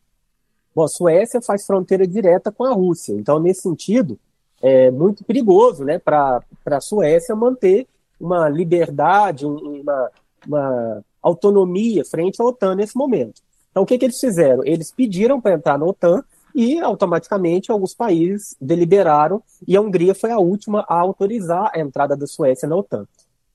Bom, 0.73 0.85
a 0.85 0.89
Suécia 0.89 1.43
faz 1.43 1.67
fronteira 1.67 2.07
direta 2.07 2.53
com 2.53 2.63
a 2.63 2.73
Rússia, 2.73 3.13
então, 3.13 3.41
nesse 3.41 3.63
sentido, 3.63 4.17
é 4.63 4.91
muito 4.91 5.25
perigoso 5.25 5.85
né, 5.85 5.99
para 5.99 6.41
a 6.65 6.81
Suécia 6.81 7.35
manter 7.35 7.87
uma 8.19 8.49
liberdade, 8.49 9.45
uma, 9.45 10.11
uma 10.47 11.05
autonomia 11.21 12.05
frente 12.05 12.41
à 12.41 12.45
OTAN 12.45 12.77
nesse 12.77 12.97
momento. 12.97 13.43
Então, 13.71 13.83
o 13.83 13.87
que, 13.87 13.99
que 13.99 14.05
eles 14.05 14.21
fizeram? 14.21 14.65
Eles 14.65 14.93
pediram 14.93 15.41
para 15.41 15.55
entrar 15.55 15.77
na 15.77 15.85
OTAN 15.85 16.23
e, 16.55 16.79
automaticamente, 16.79 17.73
alguns 17.73 17.95
países 17.95 18.55
deliberaram 18.61 19.43
e 19.67 19.77
a 19.77 19.81
Hungria 19.81 20.15
foi 20.15 20.31
a 20.31 20.39
última 20.39 20.85
a 20.89 21.01
autorizar 21.01 21.71
a 21.75 21.81
entrada 21.81 22.17
da 22.17 22.27
Suécia 22.27 22.69
na 22.69 22.77
OTAN. 22.77 23.07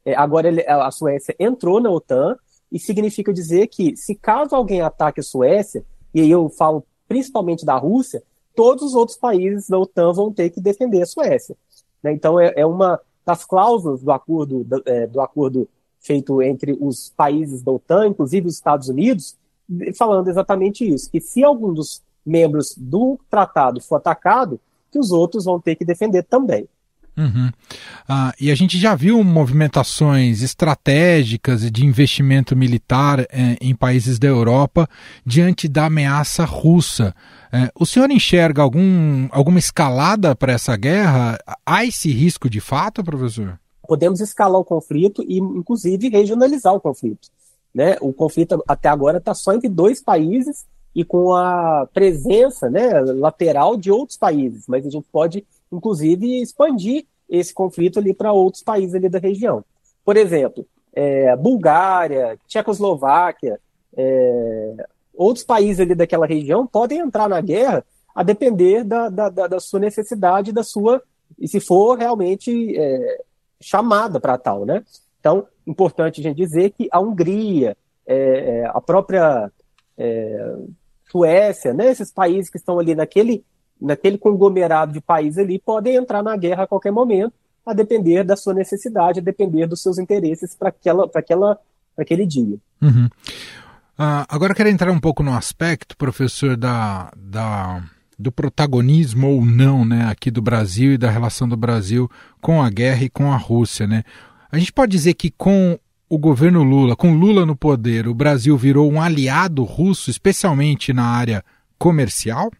É, 0.03 0.15
agora, 0.15 0.47
ele, 0.47 0.65
a 0.67 0.89
Suécia 0.91 1.35
entrou 1.39 1.79
na 1.79 1.89
OTAN 1.89 2.37
e 2.71 2.79
significa 2.79 3.31
dizer 3.31 3.67
que, 3.67 3.95
se 3.95 4.15
caso 4.15 4.55
alguém 4.55 4.81
ataque 4.81 5.21
a 5.21 5.23
Suécia, 5.23 5.85
e 6.13 6.21
aí 6.21 6.31
eu 6.31 6.49
falo 6.49 6.83
principalmente 7.07 7.65
da 7.65 7.77
Rússia, 7.77 8.21
todos 8.57 8.81
os 8.81 8.95
outros 8.95 9.15
países 9.15 9.69
da 9.69 9.77
OTAN 9.77 10.11
vão 10.13 10.33
ter 10.33 10.49
que 10.49 10.59
defender 10.59 11.03
a 11.03 11.05
Suécia. 11.05 11.55
Né? 12.01 12.11
Então, 12.11 12.39
é, 12.39 12.53
é, 12.55 12.65
uma 12.65 12.99
das 13.23 13.45
cláusulas 13.45 14.01
do 14.01 14.11
acordo, 14.11 14.63
do, 14.63 14.81
é, 14.83 15.05
do 15.05 15.21
acordo 15.21 15.69
feito 15.99 16.41
entre 16.41 16.75
os 16.81 17.13
países 17.15 17.61
da 17.61 17.71
OTAN, 17.71 18.07
inclusive 18.07 18.47
os 18.47 18.55
Estados 18.55 18.89
Unidos, 18.89 19.37
falando 19.95 20.27
exatamente 20.27 20.89
isso, 20.89 21.11
que 21.11 21.21
se 21.21 21.43
algum 21.43 21.71
dos 21.71 22.01
membros 22.25 22.73
do 22.75 23.19
tratado 23.29 23.79
for 23.79 23.97
atacado, 23.97 24.59
que 24.91 24.97
os 24.97 25.11
outros 25.11 25.45
vão 25.45 25.59
ter 25.59 25.75
que 25.75 25.85
defender 25.85 26.23
também. 26.23 26.67
Uhum. 27.17 27.49
Ah, 28.07 28.33
e 28.39 28.51
a 28.51 28.55
gente 28.55 28.77
já 28.77 28.93
viu 28.95 29.23
movimentações 29.23 30.43
estratégicas 30.43 31.69
de 31.71 31.83
investimento 31.83 32.55
militar 32.55 33.21
eh, 33.21 33.57
em 33.59 33.73
países 33.73 34.19
da 34.19 34.27
Europa 34.27 34.87
diante 35.25 35.67
da 35.67 35.85
ameaça 35.85 36.45
russa. 36.45 37.15
Eh, 37.51 37.71
o 37.73 37.85
senhor 37.85 38.11
enxerga 38.11 38.61
algum, 38.61 39.27
alguma 39.31 39.57
escalada 39.57 40.35
para 40.35 40.53
essa 40.53 40.77
guerra? 40.77 41.39
Há 41.65 41.83
esse 41.83 42.11
risco 42.11 42.49
de 42.49 42.59
fato, 42.59 43.03
professor? 43.03 43.59
podemos 43.87 44.19
escalar 44.19 44.59
o 44.59 44.65
conflito 44.65 45.23
e, 45.23 45.39
inclusive, 45.39 46.09
regionalizar 46.09 46.73
o 46.75 46.81
conflito. 46.81 47.29
Né? 47.73 47.95
O 48.01 48.11
conflito 48.11 48.61
até 48.67 48.89
agora 48.89 49.17
está 49.17 49.33
só 49.33 49.53
entre 49.53 49.69
dois 49.69 50.01
países 50.01 50.65
e 50.93 51.05
com 51.05 51.33
a 51.33 51.87
presença 51.93 52.69
né, 52.69 52.99
lateral 53.01 53.77
de 53.77 53.91
outros 53.91 54.17
países, 54.17 54.65
mas 54.67 54.85
a 54.85 54.89
gente 54.89 55.07
pode, 55.11 55.45
inclusive, 55.71 56.41
expandir 56.41 57.05
esse 57.29 57.53
conflito 57.53 57.99
ali 57.99 58.13
para 58.13 58.31
outros 58.31 58.63
países 58.63 58.95
ali 58.95 59.09
da 59.09 59.19
região. 59.19 59.63
Por 60.03 60.15
exemplo, 60.15 60.65
é, 60.93 61.35
Bulgária, 61.35 62.37
Tchecoslováquia, 62.47 63.59
é, 63.95 64.87
outros 65.15 65.45
países 65.45 65.79
ali 65.79 65.93
daquela 65.93 66.25
região 66.25 66.65
podem 66.65 66.99
entrar 66.99 67.27
na 67.27 67.41
guerra 67.41 67.83
a 68.15 68.23
depender 68.23 68.83
da, 68.83 69.09
da, 69.09 69.29
da 69.29 69.59
sua 69.59 69.79
necessidade, 69.79 70.51
da 70.51 70.63
sua 70.63 71.03
e 71.37 71.47
se 71.47 71.59
for 71.59 71.97
realmente 71.97 72.75
é, 72.77 73.21
chamada 73.59 74.19
para 74.19 74.37
tal, 74.37 74.65
né? 74.65 74.83
Então, 75.19 75.47
importante 75.65 76.21
a 76.21 76.23
gente 76.23 76.37
dizer 76.37 76.71
que 76.71 76.87
a 76.91 76.99
Hungria, 76.99 77.75
é, 78.05 78.15
é, 78.15 78.65
a 78.65 78.79
própria 78.79 79.51
é, 79.97 80.55
Suécia, 81.11 81.73
né, 81.73 81.87
esses 81.91 82.11
países 82.11 82.49
que 82.49 82.57
estão 82.57 82.79
ali 82.79 82.95
naquele, 82.95 83.43
naquele 83.79 84.17
conglomerado 84.17 84.93
de 84.93 85.01
países 85.01 85.37
ali, 85.37 85.59
podem 85.59 85.95
entrar 85.95 86.23
na 86.23 86.35
guerra 86.35 86.63
a 86.63 86.67
qualquer 86.67 86.91
momento, 86.91 87.33
a 87.65 87.73
depender 87.73 88.23
da 88.23 88.35
sua 88.35 88.53
necessidade, 88.53 89.19
a 89.19 89.23
depender 89.23 89.67
dos 89.67 89.81
seus 89.81 89.97
interesses 89.97 90.55
para 90.55 90.69
aquela, 90.69 91.09
aquela, 91.13 91.59
aquele 91.97 92.25
dia. 92.25 92.57
Uhum. 92.81 93.05
Uh, 93.99 94.25
agora 94.29 94.53
quero 94.53 94.69
entrar 94.69 94.91
um 94.91 94.99
pouco 94.99 95.23
no 95.23 95.33
aspecto, 95.33 95.97
professor, 95.97 96.55
da, 96.55 97.11
da 97.17 97.83
do 98.17 98.31
protagonismo 98.31 99.27
ou 99.27 99.45
não 99.45 99.85
né, 99.85 100.05
aqui 100.05 100.31
do 100.31 100.41
Brasil 100.41 100.93
e 100.93 100.97
da 100.97 101.09
relação 101.09 101.47
do 101.47 101.55
Brasil 101.55 102.09
com 102.41 102.63
a 102.63 102.69
guerra 102.69 103.03
e 103.03 103.09
com 103.09 103.31
a 103.31 103.37
Rússia. 103.37 103.85
Né? 103.85 104.03
A 104.51 104.57
gente 104.57 104.73
pode 104.73 104.91
dizer 104.91 105.13
que 105.13 105.29
com 105.29 105.77
o 106.09 106.17
governo 106.17 106.63
Lula, 106.63 106.95
com 106.95 107.13
Lula 107.13 107.45
no 107.45 107.55
poder, 107.55 108.07
o 108.07 108.13
Brasil 108.13 108.57
virou 108.57 108.91
um 108.91 109.01
aliado 109.01 109.63
russo, 109.63 110.09
especialmente 110.09 110.93
na 110.93 111.03
área 111.03 111.43
comercial? 111.77 112.51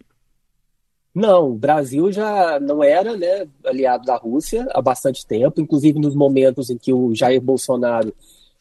Não, 1.18 1.50
o 1.50 1.56
Brasil 1.56 2.12
já 2.12 2.60
não 2.60 2.84
era 2.84 3.18
né, 3.18 3.48
aliado 3.66 4.06
da 4.06 4.16
Rússia 4.16 4.68
há 4.72 4.80
bastante 4.80 5.26
tempo, 5.26 5.60
inclusive 5.60 5.98
nos 5.98 6.14
momentos 6.14 6.70
em 6.70 6.78
que 6.78 6.94
o 6.94 7.16
Jair 7.16 7.42
Bolsonaro 7.42 8.14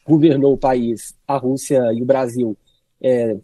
governou 0.03 0.53
o 0.53 0.57
país, 0.57 1.13
a 1.27 1.37
Rússia 1.37 1.93
e 1.93 2.01
o 2.01 2.05
Brasil 2.05 2.57
é, 2.99 3.37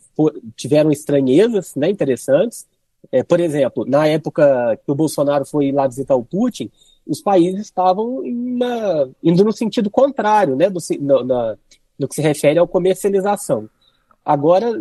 tiveram 0.56 0.92
estranhezas 0.92 1.76
né, 1.76 1.92
interessantes. 1.92 2.66
É, 3.12 3.22
por 3.22 3.40
exemplo, 3.40 3.86
na 3.86 4.08
época 4.08 4.80
que 4.84 4.92
o 4.92 4.96
Bolsonaro 4.96 5.46
foi 5.46 5.72
lá 5.72 5.86
visitar 5.86 6.16
o 6.16 6.26
Putin, 6.26 6.72
os 7.06 7.22
países 7.22 7.68
estavam 7.68 8.22
uma, 8.22 9.08
indo 9.22 9.44
no 9.44 9.52
sentido 9.52 9.92
contrário, 9.92 10.56
né, 10.56 10.72
do, 10.72 10.80
no, 11.00 11.24
na, 11.24 11.56
no 12.00 12.08
que 12.08 12.16
se 12.16 12.22
refere 12.24 12.58
à 12.58 12.66
comercialização. 12.66 13.70
Agora, 14.26 14.72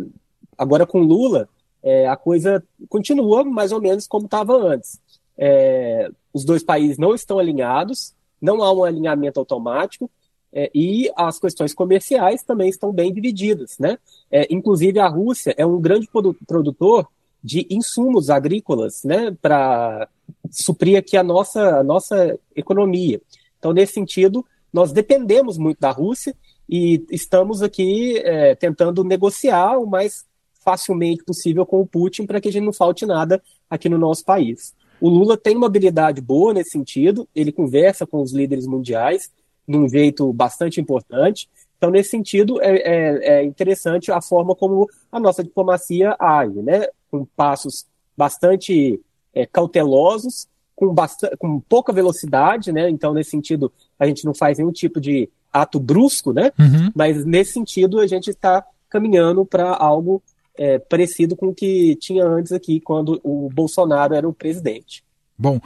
agora 0.56 0.86
com 0.86 1.00
Lula, 1.00 1.46
é, 1.82 2.06
a 2.06 2.16
coisa 2.16 2.62
continua 2.88 3.44
mais 3.44 3.72
ou 3.72 3.80
menos 3.80 4.06
como 4.06 4.26
estava 4.26 4.54
antes. 4.54 5.00
É, 5.36 6.10
os 6.32 6.44
dois 6.44 6.62
países 6.62 6.98
não 6.98 7.14
estão 7.14 7.38
alinhados, 7.38 8.14
não 8.40 8.62
há 8.62 8.72
um 8.72 8.84
alinhamento 8.84 9.40
automático, 9.40 10.10
é, 10.52 10.70
e 10.74 11.10
as 11.16 11.38
questões 11.38 11.72
comerciais 11.72 12.42
também 12.42 12.68
estão 12.68 12.92
bem 12.92 13.12
divididas. 13.12 13.78
Né? 13.78 13.98
É, 14.30 14.46
inclusive, 14.50 14.98
a 14.98 15.08
Rússia 15.08 15.54
é 15.56 15.64
um 15.64 15.80
grande 15.80 16.08
produtor 16.46 17.08
de 17.42 17.66
insumos 17.70 18.30
agrícolas, 18.30 19.02
né, 19.02 19.36
para 19.42 20.08
suprir 20.48 20.96
aqui 20.96 21.16
a 21.16 21.24
nossa, 21.24 21.80
a 21.80 21.82
nossa 21.82 22.38
economia. 22.54 23.20
Então, 23.58 23.72
nesse 23.72 23.94
sentido, 23.94 24.46
nós 24.72 24.92
dependemos 24.92 25.58
muito 25.58 25.80
da 25.80 25.90
Rússia 25.90 26.36
e 26.68 27.04
estamos 27.10 27.60
aqui 27.60 28.16
é, 28.18 28.54
tentando 28.54 29.02
negociar 29.02 29.76
o 29.78 29.86
mais 29.86 30.24
facilmente 30.64 31.24
possível 31.24 31.66
com 31.66 31.80
o 31.80 31.86
Putin 31.86 32.26
para 32.26 32.40
que 32.40 32.48
a 32.48 32.52
gente 32.52 32.64
não 32.64 32.72
falte 32.72 33.04
nada 33.06 33.42
aqui 33.68 33.88
no 33.88 33.98
nosso 33.98 34.24
país. 34.24 34.74
O 35.00 35.08
Lula 35.08 35.36
tem 35.36 35.56
uma 35.56 35.66
habilidade 35.66 36.20
boa 36.20 36.54
nesse 36.54 36.70
sentido, 36.70 37.28
ele 37.34 37.50
conversa 37.50 38.06
com 38.06 38.22
os 38.22 38.32
líderes 38.32 38.66
mundiais 38.66 39.30
de 39.66 39.76
um 39.76 39.88
jeito 39.88 40.32
bastante 40.32 40.80
importante. 40.80 41.48
Então, 41.76 41.90
nesse 41.90 42.10
sentido, 42.10 42.62
é, 42.62 42.76
é, 42.76 43.34
é 43.34 43.44
interessante 43.44 44.12
a 44.12 44.20
forma 44.20 44.54
como 44.54 44.88
a 45.10 45.18
nossa 45.18 45.42
diplomacia 45.42 46.14
age, 46.18 46.62
né? 46.62 46.86
com 47.12 47.26
passos 47.36 47.84
bastante 48.16 48.98
é, 49.34 49.44
cautelosos, 49.44 50.48
com, 50.74 50.92
bastante, 50.92 51.36
com 51.36 51.60
pouca 51.60 51.92
velocidade, 51.92 52.72
né? 52.72 52.88
Então, 52.88 53.12
nesse 53.12 53.30
sentido, 53.30 53.70
a 53.98 54.06
gente 54.06 54.24
não 54.24 54.34
faz 54.34 54.56
nenhum 54.58 54.72
tipo 54.72 54.98
de 54.98 55.28
ato 55.52 55.78
brusco, 55.78 56.32
né? 56.32 56.50
Uhum. 56.58 56.90
Mas 56.94 57.24
nesse 57.26 57.52
sentido, 57.52 58.00
a 58.00 58.06
gente 58.06 58.30
está 58.30 58.64
caminhando 58.88 59.44
para 59.44 59.74
algo 59.76 60.22
é, 60.56 60.78
parecido 60.78 61.36
com 61.36 61.48
o 61.48 61.54
que 61.54 61.96
tinha 61.96 62.24
antes 62.24 62.52
aqui, 62.52 62.80
quando 62.80 63.20
o 63.22 63.48
Bolsonaro 63.50 64.14
era 64.14 64.28
o 64.28 64.32
presidente. 64.32 65.04
Bom, 65.38 65.60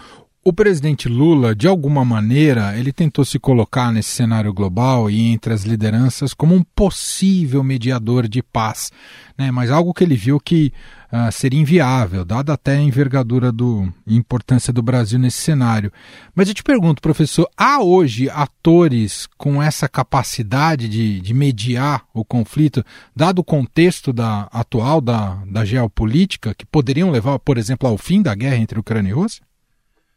O 0.49 0.53
presidente 0.53 1.09
Lula, 1.09 1.57
de 1.57 1.67
alguma 1.67 2.05
maneira, 2.05 2.79
ele 2.79 2.93
tentou 2.93 3.25
se 3.25 3.37
colocar 3.37 3.91
nesse 3.91 4.11
cenário 4.11 4.55
global 4.55 5.11
e 5.11 5.21
entre 5.33 5.53
as 5.53 5.65
lideranças 5.65 6.33
como 6.33 6.55
um 6.55 6.63
possível 6.63 7.65
mediador 7.65 8.29
de 8.29 8.45
paz, 8.45 8.93
né? 9.37 9.51
mas 9.51 9.73
algo 9.73 9.93
que 9.93 10.05
ele 10.05 10.15
viu 10.15 10.39
que 10.39 10.73
uh, 11.13 11.33
seria 11.33 11.61
inviável, 11.61 12.25
dada 12.25 12.53
até 12.53 12.77
a 12.77 12.81
envergadura 12.81 13.51
do, 13.51 13.93
importância 14.07 14.73
do 14.73 14.81
Brasil 14.83 15.19
nesse 15.19 15.39
cenário. 15.39 15.93
Mas 16.33 16.47
eu 16.47 16.55
te 16.55 16.63
pergunto, 16.63 17.03
professor, 17.03 17.51
há 17.57 17.83
hoje 17.83 18.31
atores 18.31 19.29
com 19.37 19.61
essa 19.61 19.89
capacidade 19.89 20.89
de, 20.89 21.21
de 21.21 21.35
mediar 21.35 22.05
o 22.15 22.25
conflito, 22.25 22.85
dado 23.17 23.41
o 23.41 23.45
contexto 23.45 24.13
da, 24.13 24.43
atual 24.53 25.01
da, 25.01 25.43
da 25.51 25.65
geopolítica, 25.65 26.55
que 26.55 26.65
poderiam 26.65 27.11
levar, 27.11 27.37
por 27.41 27.59
exemplo, 27.59 27.89
ao 27.89 27.99
fim 27.99 28.23
da 28.23 28.33
guerra 28.33 28.59
entre 28.59 28.79
Ucrânia 28.79 29.11
e 29.11 29.13
Rússia? 29.13 29.45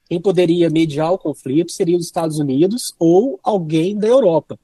Quem 0.10 0.19
poderia 0.19 0.72
mediar 0.72 1.13
o 1.13 1.19
conflito 1.19 1.72
seria 1.72 1.95
os 1.95 2.06
Estados 2.06 2.39
Unidos 2.39 2.95
ou 2.98 3.39
alguém 3.43 3.95
da 3.95 4.08
Europa. 4.08 4.60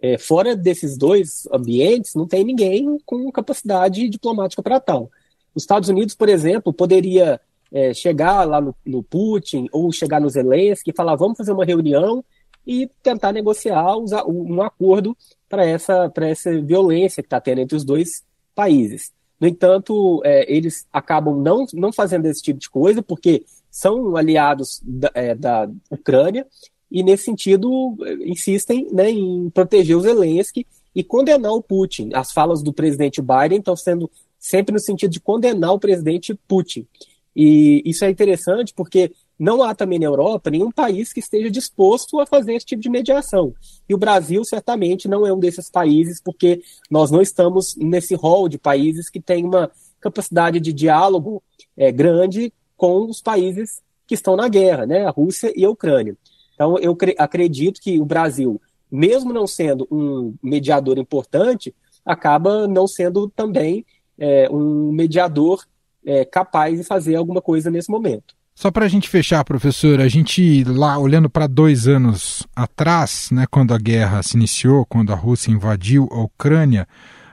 É, 0.00 0.16
fora 0.16 0.54
desses 0.54 0.96
dois 0.96 1.48
ambientes, 1.52 2.14
não 2.14 2.26
tem 2.26 2.44
ninguém 2.44 2.96
com 3.04 3.30
capacidade 3.32 4.08
diplomática 4.08 4.62
para 4.62 4.78
tal. 4.78 5.10
Os 5.52 5.64
Estados 5.64 5.88
Unidos, 5.88 6.14
por 6.14 6.28
exemplo, 6.28 6.72
poderia 6.72 7.40
é, 7.72 7.92
chegar 7.92 8.44
lá 8.44 8.60
no, 8.60 8.74
no, 8.84 9.02
Putin 9.02 9.66
ou 9.72 9.90
chegar 9.90 10.20
no 10.20 10.28
Zelensky 10.28 10.90
e 10.90 10.96
falar: 10.96 11.16
vamos 11.16 11.36
fazer 11.36 11.50
uma 11.50 11.64
reunião 11.64 12.24
e 12.64 12.88
tentar 13.02 13.32
negociar 13.32 13.96
um 13.96 14.62
acordo 14.62 15.16
para 15.48 15.64
essa, 15.64 16.12
essa 16.16 16.60
violência 16.60 17.22
que 17.22 17.26
está 17.26 17.40
tendo 17.40 17.60
entre 17.60 17.76
os 17.76 17.84
dois 17.84 18.22
países. 18.54 19.12
No 19.40 19.48
entanto, 19.48 20.20
é, 20.24 20.50
eles 20.52 20.86
acabam 20.92 21.36
não, 21.42 21.66
não 21.72 21.92
fazendo 21.92 22.26
esse 22.26 22.42
tipo 22.42 22.58
de 22.58 22.70
coisa, 22.70 23.02
porque 23.02 23.44
são 23.76 24.16
aliados 24.16 24.80
da, 24.82 25.10
é, 25.12 25.34
da 25.34 25.68
Ucrânia 25.90 26.46
e, 26.90 27.02
nesse 27.02 27.24
sentido, 27.24 27.94
insistem 28.24 28.88
né, 28.90 29.10
em 29.10 29.50
proteger 29.50 29.94
o 29.94 30.00
Zelensky 30.00 30.66
e 30.94 31.04
condenar 31.04 31.52
o 31.52 31.62
Putin. 31.62 32.08
As 32.14 32.32
falas 32.32 32.62
do 32.62 32.72
presidente 32.72 33.20
Biden 33.20 33.58
estão 33.58 33.76
sendo 33.76 34.10
sempre 34.38 34.72
no 34.72 34.80
sentido 34.80 35.10
de 35.10 35.20
condenar 35.20 35.74
o 35.74 35.78
presidente 35.78 36.34
Putin. 36.48 36.86
E 37.34 37.82
isso 37.84 38.02
é 38.02 38.08
interessante 38.08 38.72
porque 38.74 39.12
não 39.38 39.62
há 39.62 39.74
também 39.74 39.98
na 39.98 40.06
Europa 40.06 40.50
nenhum 40.50 40.72
país 40.72 41.12
que 41.12 41.20
esteja 41.20 41.50
disposto 41.50 42.18
a 42.18 42.24
fazer 42.24 42.54
esse 42.54 42.64
tipo 42.64 42.80
de 42.80 42.88
mediação. 42.88 43.52
E 43.86 43.92
o 43.92 43.98
Brasil 43.98 44.42
certamente 44.42 45.06
não 45.06 45.26
é 45.26 45.32
um 45.34 45.38
desses 45.38 45.68
países, 45.68 46.18
porque 46.18 46.62
nós 46.90 47.10
não 47.10 47.20
estamos 47.20 47.76
nesse 47.76 48.14
rol 48.14 48.48
de 48.48 48.56
países 48.56 49.10
que 49.10 49.20
tem 49.20 49.44
uma 49.44 49.70
capacidade 50.00 50.60
de 50.60 50.72
diálogo 50.72 51.42
é, 51.76 51.92
grande 51.92 52.50
com 52.76 53.08
os 53.08 53.20
países 53.20 53.80
que 54.06 54.14
estão 54.14 54.36
na 54.36 54.48
guerra, 54.48 54.86
né, 54.86 55.06
a 55.06 55.10
Rússia 55.10 55.52
e 55.56 55.64
a 55.64 55.70
Ucrânia. 55.70 56.16
Então, 56.54 56.78
eu 56.78 56.96
acredito 57.18 57.80
que 57.80 58.00
o 58.00 58.04
Brasil, 58.04 58.60
mesmo 58.90 59.32
não 59.32 59.46
sendo 59.46 59.86
um 59.90 60.34
mediador 60.42 60.96
importante, 60.98 61.74
acaba 62.04 62.68
não 62.68 62.86
sendo 62.86 63.28
também 63.28 63.84
é, 64.18 64.48
um 64.50 64.92
mediador 64.92 65.64
é, 66.04 66.24
capaz 66.24 66.78
de 66.78 66.84
fazer 66.84 67.16
alguma 67.16 67.42
coisa 67.42 67.70
nesse 67.70 67.90
momento. 67.90 68.34
Só 68.54 68.70
para 68.70 68.86
a 68.86 68.88
gente 68.88 69.06
fechar, 69.10 69.44
professor, 69.44 70.00
a 70.00 70.08
gente 70.08 70.64
lá 70.64 70.96
olhando 70.96 71.28
para 71.28 71.46
dois 71.46 71.86
anos 71.86 72.46
atrás, 72.56 73.28
né, 73.30 73.44
quando 73.50 73.74
a 73.74 73.78
guerra 73.78 74.22
se 74.22 74.34
iniciou, 74.34 74.86
quando 74.86 75.12
a 75.12 75.16
Rússia 75.16 75.50
invadiu 75.50 76.08
a 76.10 76.22
Ucrânia, 76.22 76.88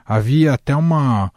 havia 0.06 0.54
até 0.54 0.76
uma, 0.76 1.32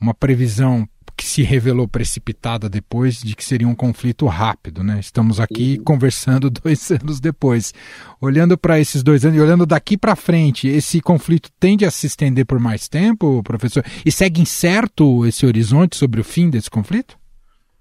uma 0.00 0.14
previsão 0.14 0.86
que 1.16 1.24
se 1.24 1.42
revelou 1.42 1.86
precipitada 1.86 2.68
depois 2.68 3.20
de 3.20 3.36
que 3.36 3.44
seria 3.44 3.68
um 3.68 3.74
conflito 3.74 4.26
rápido, 4.26 4.82
né? 4.82 4.98
Estamos 4.98 5.38
aqui 5.38 5.76
uhum. 5.78 5.84
conversando 5.84 6.50
dois 6.50 6.90
anos 6.90 7.20
depois. 7.20 7.72
Olhando 8.20 8.58
para 8.58 8.80
esses 8.80 9.02
dois 9.02 9.24
anos 9.24 9.38
e 9.38 9.40
olhando 9.40 9.64
daqui 9.64 9.96
para 9.96 10.16
frente, 10.16 10.66
esse 10.68 11.00
conflito 11.00 11.50
tende 11.58 11.84
a 11.84 11.90
se 11.90 12.06
estender 12.06 12.44
por 12.44 12.58
mais 12.58 12.88
tempo, 12.88 13.42
professor? 13.42 13.84
E 14.04 14.10
segue 14.10 14.40
incerto 14.40 15.24
esse 15.26 15.46
horizonte 15.46 15.96
sobre 15.96 16.20
o 16.20 16.24
fim 16.24 16.50
desse 16.50 16.70
conflito? 16.70 17.16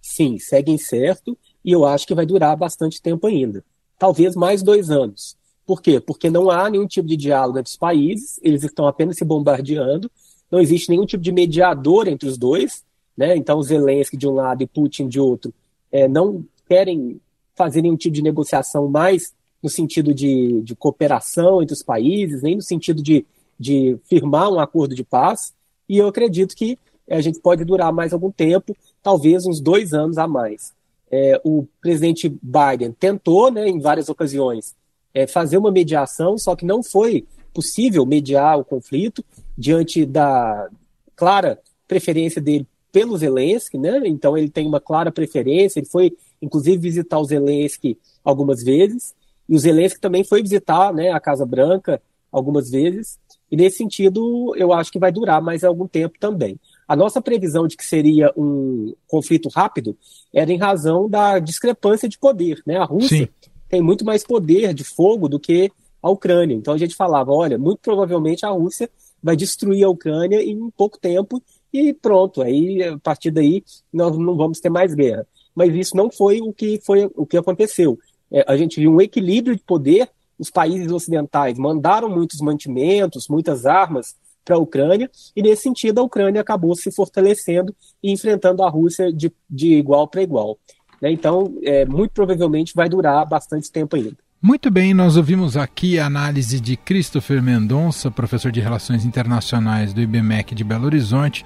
Sim, 0.02 0.38
segue 0.38 0.72
incerto 0.72 1.38
e 1.64 1.72
eu 1.72 1.86
acho 1.86 2.06
que 2.06 2.14
vai 2.14 2.26
durar 2.26 2.56
bastante 2.56 3.02
tempo 3.02 3.26
ainda. 3.26 3.64
Talvez 3.98 4.36
mais 4.36 4.62
dois 4.62 4.90
anos. 4.90 5.36
Por 5.66 5.82
quê? 5.82 6.00
Porque 6.00 6.30
não 6.30 6.52
há 6.52 6.70
nenhum 6.70 6.86
tipo 6.86 7.08
de 7.08 7.16
diálogo 7.16 7.58
entre 7.58 7.72
os 7.72 7.78
países, 7.78 8.40
eles 8.44 8.64
estão 8.64 8.86
apenas 8.86 9.18
se 9.18 9.24
bombardeando, 9.24 10.12
não 10.52 10.60
existe 10.60 10.90
nenhum 10.90 11.06
tipo 11.06 11.24
de 11.24 11.32
mediador 11.32 12.08
entre 12.08 12.28
os 12.28 12.38
dois, 12.38 12.84
né? 13.18 13.36
Então, 13.36 13.62
Zelensky 13.62 14.18
de 14.18 14.28
um 14.28 14.34
lado 14.34 14.64
e 14.64 14.68
Putin 14.68 15.08
de 15.08 15.20
outro 15.20 15.54
é, 15.92 16.08
não 16.08 16.44
querem 16.68 17.20
fazer 17.56 17.82
nenhum 17.82 17.96
tipo 17.96 18.16
de 18.16 18.22
negociação 18.22 18.88
mais 18.88 19.34
no 19.62 19.70
sentido 19.70 20.14
de, 20.14 20.62
de 20.62 20.76
cooperação 20.76 21.62
entre 21.62 21.74
os 21.74 21.84
países, 21.84 22.42
nem 22.42 22.56
no 22.56 22.62
sentido 22.62 23.02
de, 23.02 23.26
de 23.58 23.98
firmar 24.10 24.52
um 24.52 24.60
acordo 24.60 24.96
de 24.96 25.04
paz. 25.04 25.54
E 25.88 25.98
eu 25.98 26.08
acredito 26.08 26.56
que 26.56 26.78
a 27.10 27.22
gente 27.22 27.40
pode 27.40 27.64
durar 27.64 27.94
mais 27.94 28.12
algum 28.12 28.32
tempo, 28.32 28.76
talvez 29.02 29.46
uns 29.46 29.62
dois 29.62 29.94
anos 29.94 30.18
a 30.18 30.28
mais. 30.28 30.74
É, 31.12 31.40
o 31.44 31.66
presidente 31.80 32.28
Biden 32.28 32.92
tentou, 32.92 33.52
né, 33.52 33.68
em 33.68 33.80
várias 33.80 34.10
ocasiões, 34.10 34.76
é, 35.14 35.28
fazer 35.28 35.58
uma 35.58 35.72
mediação, 35.72 36.38
só 36.38 36.56
que 36.56 36.66
não 36.66 36.82
foi 36.82 37.26
possível 37.54 38.06
mediar 38.06 38.60
o 38.60 38.66
conflito 38.66 39.24
diante 39.56 40.06
da 40.06 40.68
clara 41.16 41.60
preferência 41.88 42.42
dele 42.42 42.68
pelo 42.94 43.18
Zelensky, 43.18 43.78
né? 43.78 44.02
Então 44.06 44.38
ele 44.38 44.50
tem 44.50 44.68
uma 44.68 44.80
clara 44.80 45.12
preferência. 45.12 45.80
Ele 45.80 45.88
foi, 45.88 46.16
inclusive, 46.40 46.78
visitar 46.78 47.18
o 47.18 47.26
Zelensky 47.26 47.98
algumas 48.24 48.64
vezes. 48.64 49.16
E 49.50 49.56
o 49.56 49.60
Zelensky 49.60 50.00
também 50.00 50.24
foi 50.24 50.44
visitar 50.44 50.94
né, 50.94 51.12
a 51.12 51.20
Casa 51.20 51.44
Branca 51.44 52.00
algumas 52.32 52.70
vezes. 52.70 53.18
E 53.52 53.58
nesse 53.58 53.78
sentido, 53.78 54.54
eu 54.56 54.72
acho 54.72 54.92
que 54.92 55.00
vai 55.00 55.12
durar 55.12 55.42
mais 55.42 55.64
algum 55.64 55.88
tempo 55.88 56.18
também. 56.20 56.60
A 56.88 56.96
nossa 56.96 57.20
previsão 57.20 57.68
de 57.68 57.76
que 57.76 57.86
seria 57.86 58.32
um 58.38 58.94
conflito 59.08 59.50
rápido 59.50 59.98
era 60.32 60.52
em 60.52 60.58
razão 60.58 61.10
da 61.10 61.40
discrepância 61.40 62.08
de 62.08 62.20
poder. 62.20 62.62
Né? 62.66 62.78
A 62.78 62.86
Rússia 62.86 63.26
Sim. 63.26 63.50
tem 63.68 63.82
muito 63.82 64.06
mais 64.06 64.24
poder 64.24 64.72
de 64.74 64.84
fogo 64.84 65.28
do 65.28 65.40
que 65.40 65.72
a 66.02 66.12
Ucrânia. 66.12 66.54
Então 66.54 66.76
a 66.76 66.78
gente 66.78 66.96
falava: 66.96 67.32
olha, 67.32 67.58
muito 67.58 67.80
provavelmente 67.80 68.46
a 68.46 68.50
Rússia 68.50 68.88
vai 69.22 69.36
destruir 69.36 69.84
a 69.84 69.90
Ucrânia 69.90 70.44
em 70.44 70.70
pouco 70.72 71.00
tempo 71.00 71.42
e 71.74 71.94
pronto, 71.94 72.42
aí 72.42 72.84
a 72.84 72.98
partir 73.00 73.32
daí 73.32 73.64
nós 73.92 74.16
não 74.18 74.38
vamos 74.38 74.60
ter 74.60 74.70
mais 74.70 74.94
guerra. 74.94 75.26
Mas 75.56 75.74
isso 75.76 75.98
não 75.98 76.12
foi 76.12 76.40
o 76.40 76.54
que 76.54 76.80
foi 76.86 77.10
o 77.16 77.26
que 77.26 77.38
aconteceu. 77.38 77.98
É, 78.32 78.46
a 78.48 78.56
gente 78.56 78.80
viu 78.80 78.92
um 78.92 79.02
equilíbrio 79.02 79.56
de 79.56 79.64
poder. 79.64 80.10
Os 80.38 80.50
países 80.50 80.92
ocidentais 80.92 81.58
mandaram 81.58 82.10
muitos 82.10 82.40
mantimentos, 82.42 83.28
muitas 83.28 83.66
armas 83.66 84.16
para 84.44 84.56
a 84.56 84.60
Ucrânia, 84.60 85.10
e 85.36 85.42
nesse 85.42 85.64
sentido 85.64 86.00
a 86.00 86.04
Ucrânia 86.04 86.42
acabou 86.42 86.76
se 86.76 86.92
fortalecendo 86.92 87.74
e 88.02 88.12
enfrentando 88.12 88.62
a 88.62 88.70
Rússia 88.70 89.12
de, 89.12 89.32
de 89.50 89.76
igual 89.76 90.08
para 90.08 90.22
igual. 90.22 90.58
Né? 91.02 91.12
Então, 91.12 91.58
é, 91.64 91.86
muito 91.86 92.12
provavelmente 92.12 92.74
vai 92.76 92.90
durar 92.90 93.26
bastante 93.26 93.72
tempo 93.72 93.96
ainda. 93.96 94.18
Muito 94.46 94.70
bem, 94.70 94.94
nós 94.94 95.16
ouvimos 95.16 95.56
aqui 95.56 95.98
a 95.98 96.06
análise 96.06 96.60
de 96.60 96.76
Christopher 96.76 97.42
Mendonça, 97.42 98.12
professor 98.12 98.52
de 98.52 98.60
Relações 98.60 99.06
Internacionais 99.06 99.94
do 99.94 100.02
IBMEC 100.02 100.54
de 100.54 100.66
Belo 100.66 100.84
Horizonte, 100.84 101.46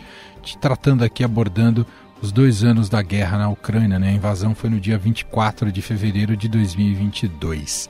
tratando 0.60 1.03
aqui, 1.03 1.23
abordando 1.23 1.86
os 2.23 2.31
dois 2.31 2.63
anos 2.63 2.89
da 2.89 2.99
guerra 3.03 3.38
na 3.38 3.49
Ucrânia. 3.49 3.99
Né? 3.99 4.10
A 4.10 4.13
invasão 4.13 4.55
foi 4.55 4.71
no 4.71 4.79
dia 4.79 4.97
24 4.97 5.71
de 5.71 5.79
fevereiro 5.79 6.36
de 6.36 6.47
2022. 6.47 7.88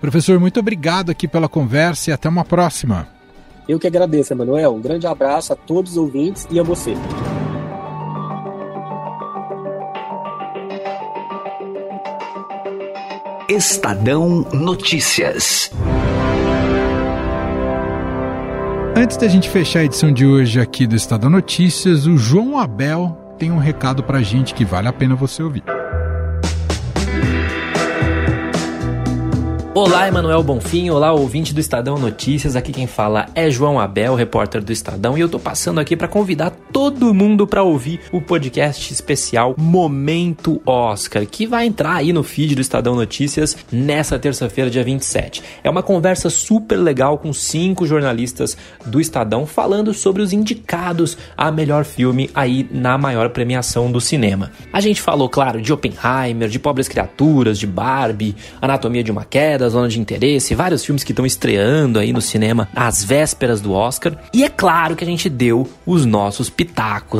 Professor, 0.00 0.40
muito 0.40 0.58
obrigado 0.58 1.10
aqui 1.10 1.28
pela 1.28 1.50
conversa 1.50 2.08
e 2.08 2.12
até 2.14 2.26
uma 2.26 2.42
próxima. 2.42 3.06
Eu 3.68 3.78
que 3.78 3.86
agradeço, 3.86 4.32
Emanuel. 4.32 4.74
Um 4.74 4.80
grande 4.80 5.06
abraço 5.06 5.52
a 5.52 5.56
todos 5.56 5.92
os 5.92 5.98
ouvintes 5.98 6.48
e 6.50 6.58
a 6.58 6.62
você. 6.62 6.94
Estadão 13.48 14.44
Notícias. 14.52 15.70
Antes 18.96 19.16
da 19.16 19.28
gente 19.28 19.48
fechar 19.48 19.80
a 19.80 19.84
edição 19.84 20.10
de 20.10 20.26
hoje 20.26 20.60
aqui 20.60 20.84
do 20.84 20.96
Estadão 20.96 21.30
Notícias, 21.30 22.08
o 22.08 22.18
João 22.18 22.58
Abel 22.58 23.16
tem 23.38 23.52
um 23.52 23.58
recado 23.58 24.02
pra 24.02 24.20
gente 24.20 24.52
que 24.52 24.64
vale 24.64 24.88
a 24.88 24.92
pena 24.92 25.14
você 25.14 25.44
ouvir. 25.44 25.62
Olá, 29.76 30.08
Emanuel 30.08 30.42
Bonfim, 30.42 30.90
olá, 30.90 31.12
ouvinte 31.12 31.54
do 31.54 31.60
Estadão 31.60 31.98
Notícias. 31.98 32.56
Aqui 32.56 32.72
quem 32.72 32.86
fala 32.86 33.26
é 33.34 33.50
João 33.50 33.78
Abel, 33.78 34.14
repórter 34.14 34.64
do 34.64 34.72
Estadão, 34.72 35.16
e 35.16 35.20
eu 35.20 35.28
tô 35.28 35.38
passando 35.38 35.78
aqui 35.78 35.94
para 35.94 36.08
convidar 36.08 36.50
todo 36.76 37.14
mundo 37.14 37.46
para 37.46 37.62
ouvir 37.62 38.00
o 38.12 38.20
podcast 38.20 38.92
especial 38.92 39.54
Momento 39.56 40.60
Oscar, 40.66 41.24
que 41.24 41.46
vai 41.46 41.64
entrar 41.64 41.94
aí 41.94 42.12
no 42.12 42.22
feed 42.22 42.54
do 42.54 42.60
Estadão 42.60 42.94
Notícias 42.94 43.56
nessa 43.72 44.18
terça-feira, 44.18 44.68
dia 44.68 44.84
27. 44.84 45.42
É 45.64 45.70
uma 45.70 45.82
conversa 45.82 46.28
super 46.28 46.76
legal 46.76 47.16
com 47.16 47.32
cinco 47.32 47.86
jornalistas 47.86 48.58
do 48.84 49.00
Estadão 49.00 49.46
falando 49.46 49.94
sobre 49.94 50.20
os 50.20 50.34
indicados 50.34 51.16
a 51.34 51.50
melhor 51.50 51.82
filme 51.86 52.28
aí 52.34 52.68
na 52.70 52.98
maior 52.98 53.30
premiação 53.30 53.90
do 53.90 53.98
cinema. 53.98 54.52
A 54.70 54.82
gente 54.82 55.00
falou, 55.00 55.30
claro, 55.30 55.62
de 55.62 55.72
Oppenheimer, 55.72 56.46
de 56.46 56.58
Pobres 56.58 56.88
Criaturas, 56.88 57.58
de 57.58 57.66
Barbie, 57.66 58.36
Anatomia 58.60 59.02
de 59.02 59.10
uma 59.10 59.24
Queda, 59.24 59.70
Zona 59.70 59.88
de 59.88 59.98
Interesse, 59.98 60.54
vários 60.54 60.84
filmes 60.84 61.02
que 61.02 61.12
estão 61.12 61.24
estreando 61.24 61.98
aí 61.98 62.12
no 62.12 62.20
cinema 62.20 62.68
às 62.76 63.02
vésperas 63.02 63.62
do 63.62 63.72
Oscar. 63.72 64.18
E 64.30 64.44
é 64.44 64.50
claro 64.50 64.94
que 64.94 65.04
a 65.04 65.06
gente 65.06 65.30
deu 65.30 65.66
os 65.86 66.04
nossos 66.04 66.50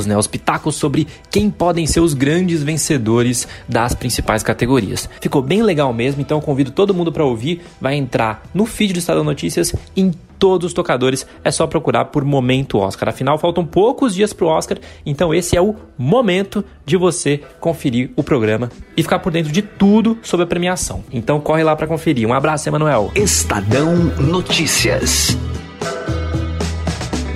né? 0.06 0.16
Os 0.16 0.26
pitacos 0.26 0.76
sobre 0.76 1.06
quem 1.30 1.50
podem 1.50 1.86
ser 1.86 2.00
os 2.00 2.14
grandes 2.14 2.62
vencedores 2.62 3.46
das 3.68 3.94
principais 3.94 4.42
categorias. 4.42 5.08
Ficou 5.20 5.42
bem 5.42 5.62
legal 5.62 5.92
mesmo, 5.92 6.20
então 6.20 6.40
convido 6.40 6.70
todo 6.70 6.94
mundo 6.94 7.12
para 7.12 7.24
ouvir. 7.24 7.62
Vai 7.80 7.94
entrar 7.94 8.42
no 8.54 8.66
feed 8.66 8.92
do 8.92 8.98
Estado 8.98 9.22
Notícias 9.24 9.74
em 9.96 10.12
todos 10.38 10.66
os 10.66 10.72
tocadores. 10.72 11.26
É 11.44 11.50
só 11.50 11.66
procurar 11.66 12.06
por 12.06 12.24
Momento 12.24 12.78
Oscar. 12.78 13.08
Afinal, 13.08 13.38
faltam 13.38 13.64
poucos 13.64 14.14
dias 14.14 14.32
pro 14.32 14.46
Oscar, 14.46 14.78
então 15.04 15.34
esse 15.34 15.56
é 15.56 15.60
o 15.60 15.74
momento 15.98 16.64
de 16.84 16.96
você 16.96 17.40
conferir 17.60 18.10
o 18.16 18.22
programa 18.22 18.70
e 18.96 19.02
ficar 19.02 19.18
por 19.18 19.32
dentro 19.32 19.52
de 19.52 19.62
tudo 19.62 20.18
sobre 20.22 20.44
a 20.44 20.46
premiação. 20.46 21.04
Então 21.10 21.40
corre 21.40 21.62
lá 21.62 21.74
para 21.74 21.86
conferir. 21.86 22.28
Um 22.28 22.34
abraço, 22.34 22.68
Emanuel. 22.68 23.10
Estadão 23.14 23.94
Notícias. 24.18 25.36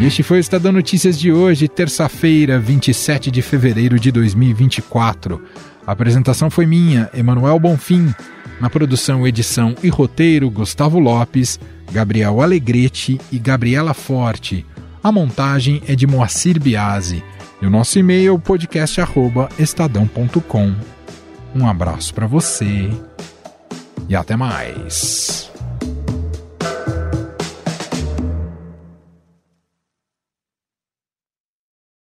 Este 0.01 0.23
foi 0.23 0.39
o 0.39 0.41
Estadão 0.41 0.73
Notícias 0.73 1.19
de 1.19 1.31
hoje, 1.31 1.69
terça-feira, 1.69 2.59
27 2.59 3.31
de 3.31 3.43
fevereiro 3.43 4.01
de 4.01 4.11
2024. 4.11 5.45
A 5.87 5.93
apresentação 5.93 6.51
foi 6.51 6.65
minha, 6.65 7.11
Emanuel 7.13 7.61
Bonfim. 7.61 8.15
Na 8.59 8.71
produção, 8.71 9.29
edição 9.29 9.75
e 9.83 9.91
roteiro, 9.91 10.51
Gustavo 10.51 10.99
Lopes, 10.99 11.61
Gabriel 11.93 12.41
Alegrete 12.41 13.21
e 13.31 13.39
Gabriela 13.39 13.93
Forte. 13.93 14.65
A 15.05 15.13
montagem 15.13 15.83
é 15.87 15.95
de 15.95 16.07
Moacir 16.07 16.59
Biasi. 16.59 17.23
E 17.61 17.67
o 17.67 17.71
nosso 17.71 17.99
e-mail 17.99 18.37
é 18.37 18.39
podcast@estadão.com. 18.39 20.75
Um 21.55 21.69
abraço 21.69 22.15
para 22.15 22.27
você 22.27 22.89
e 24.09 24.17
até 24.17 24.35
mais. 24.35 25.51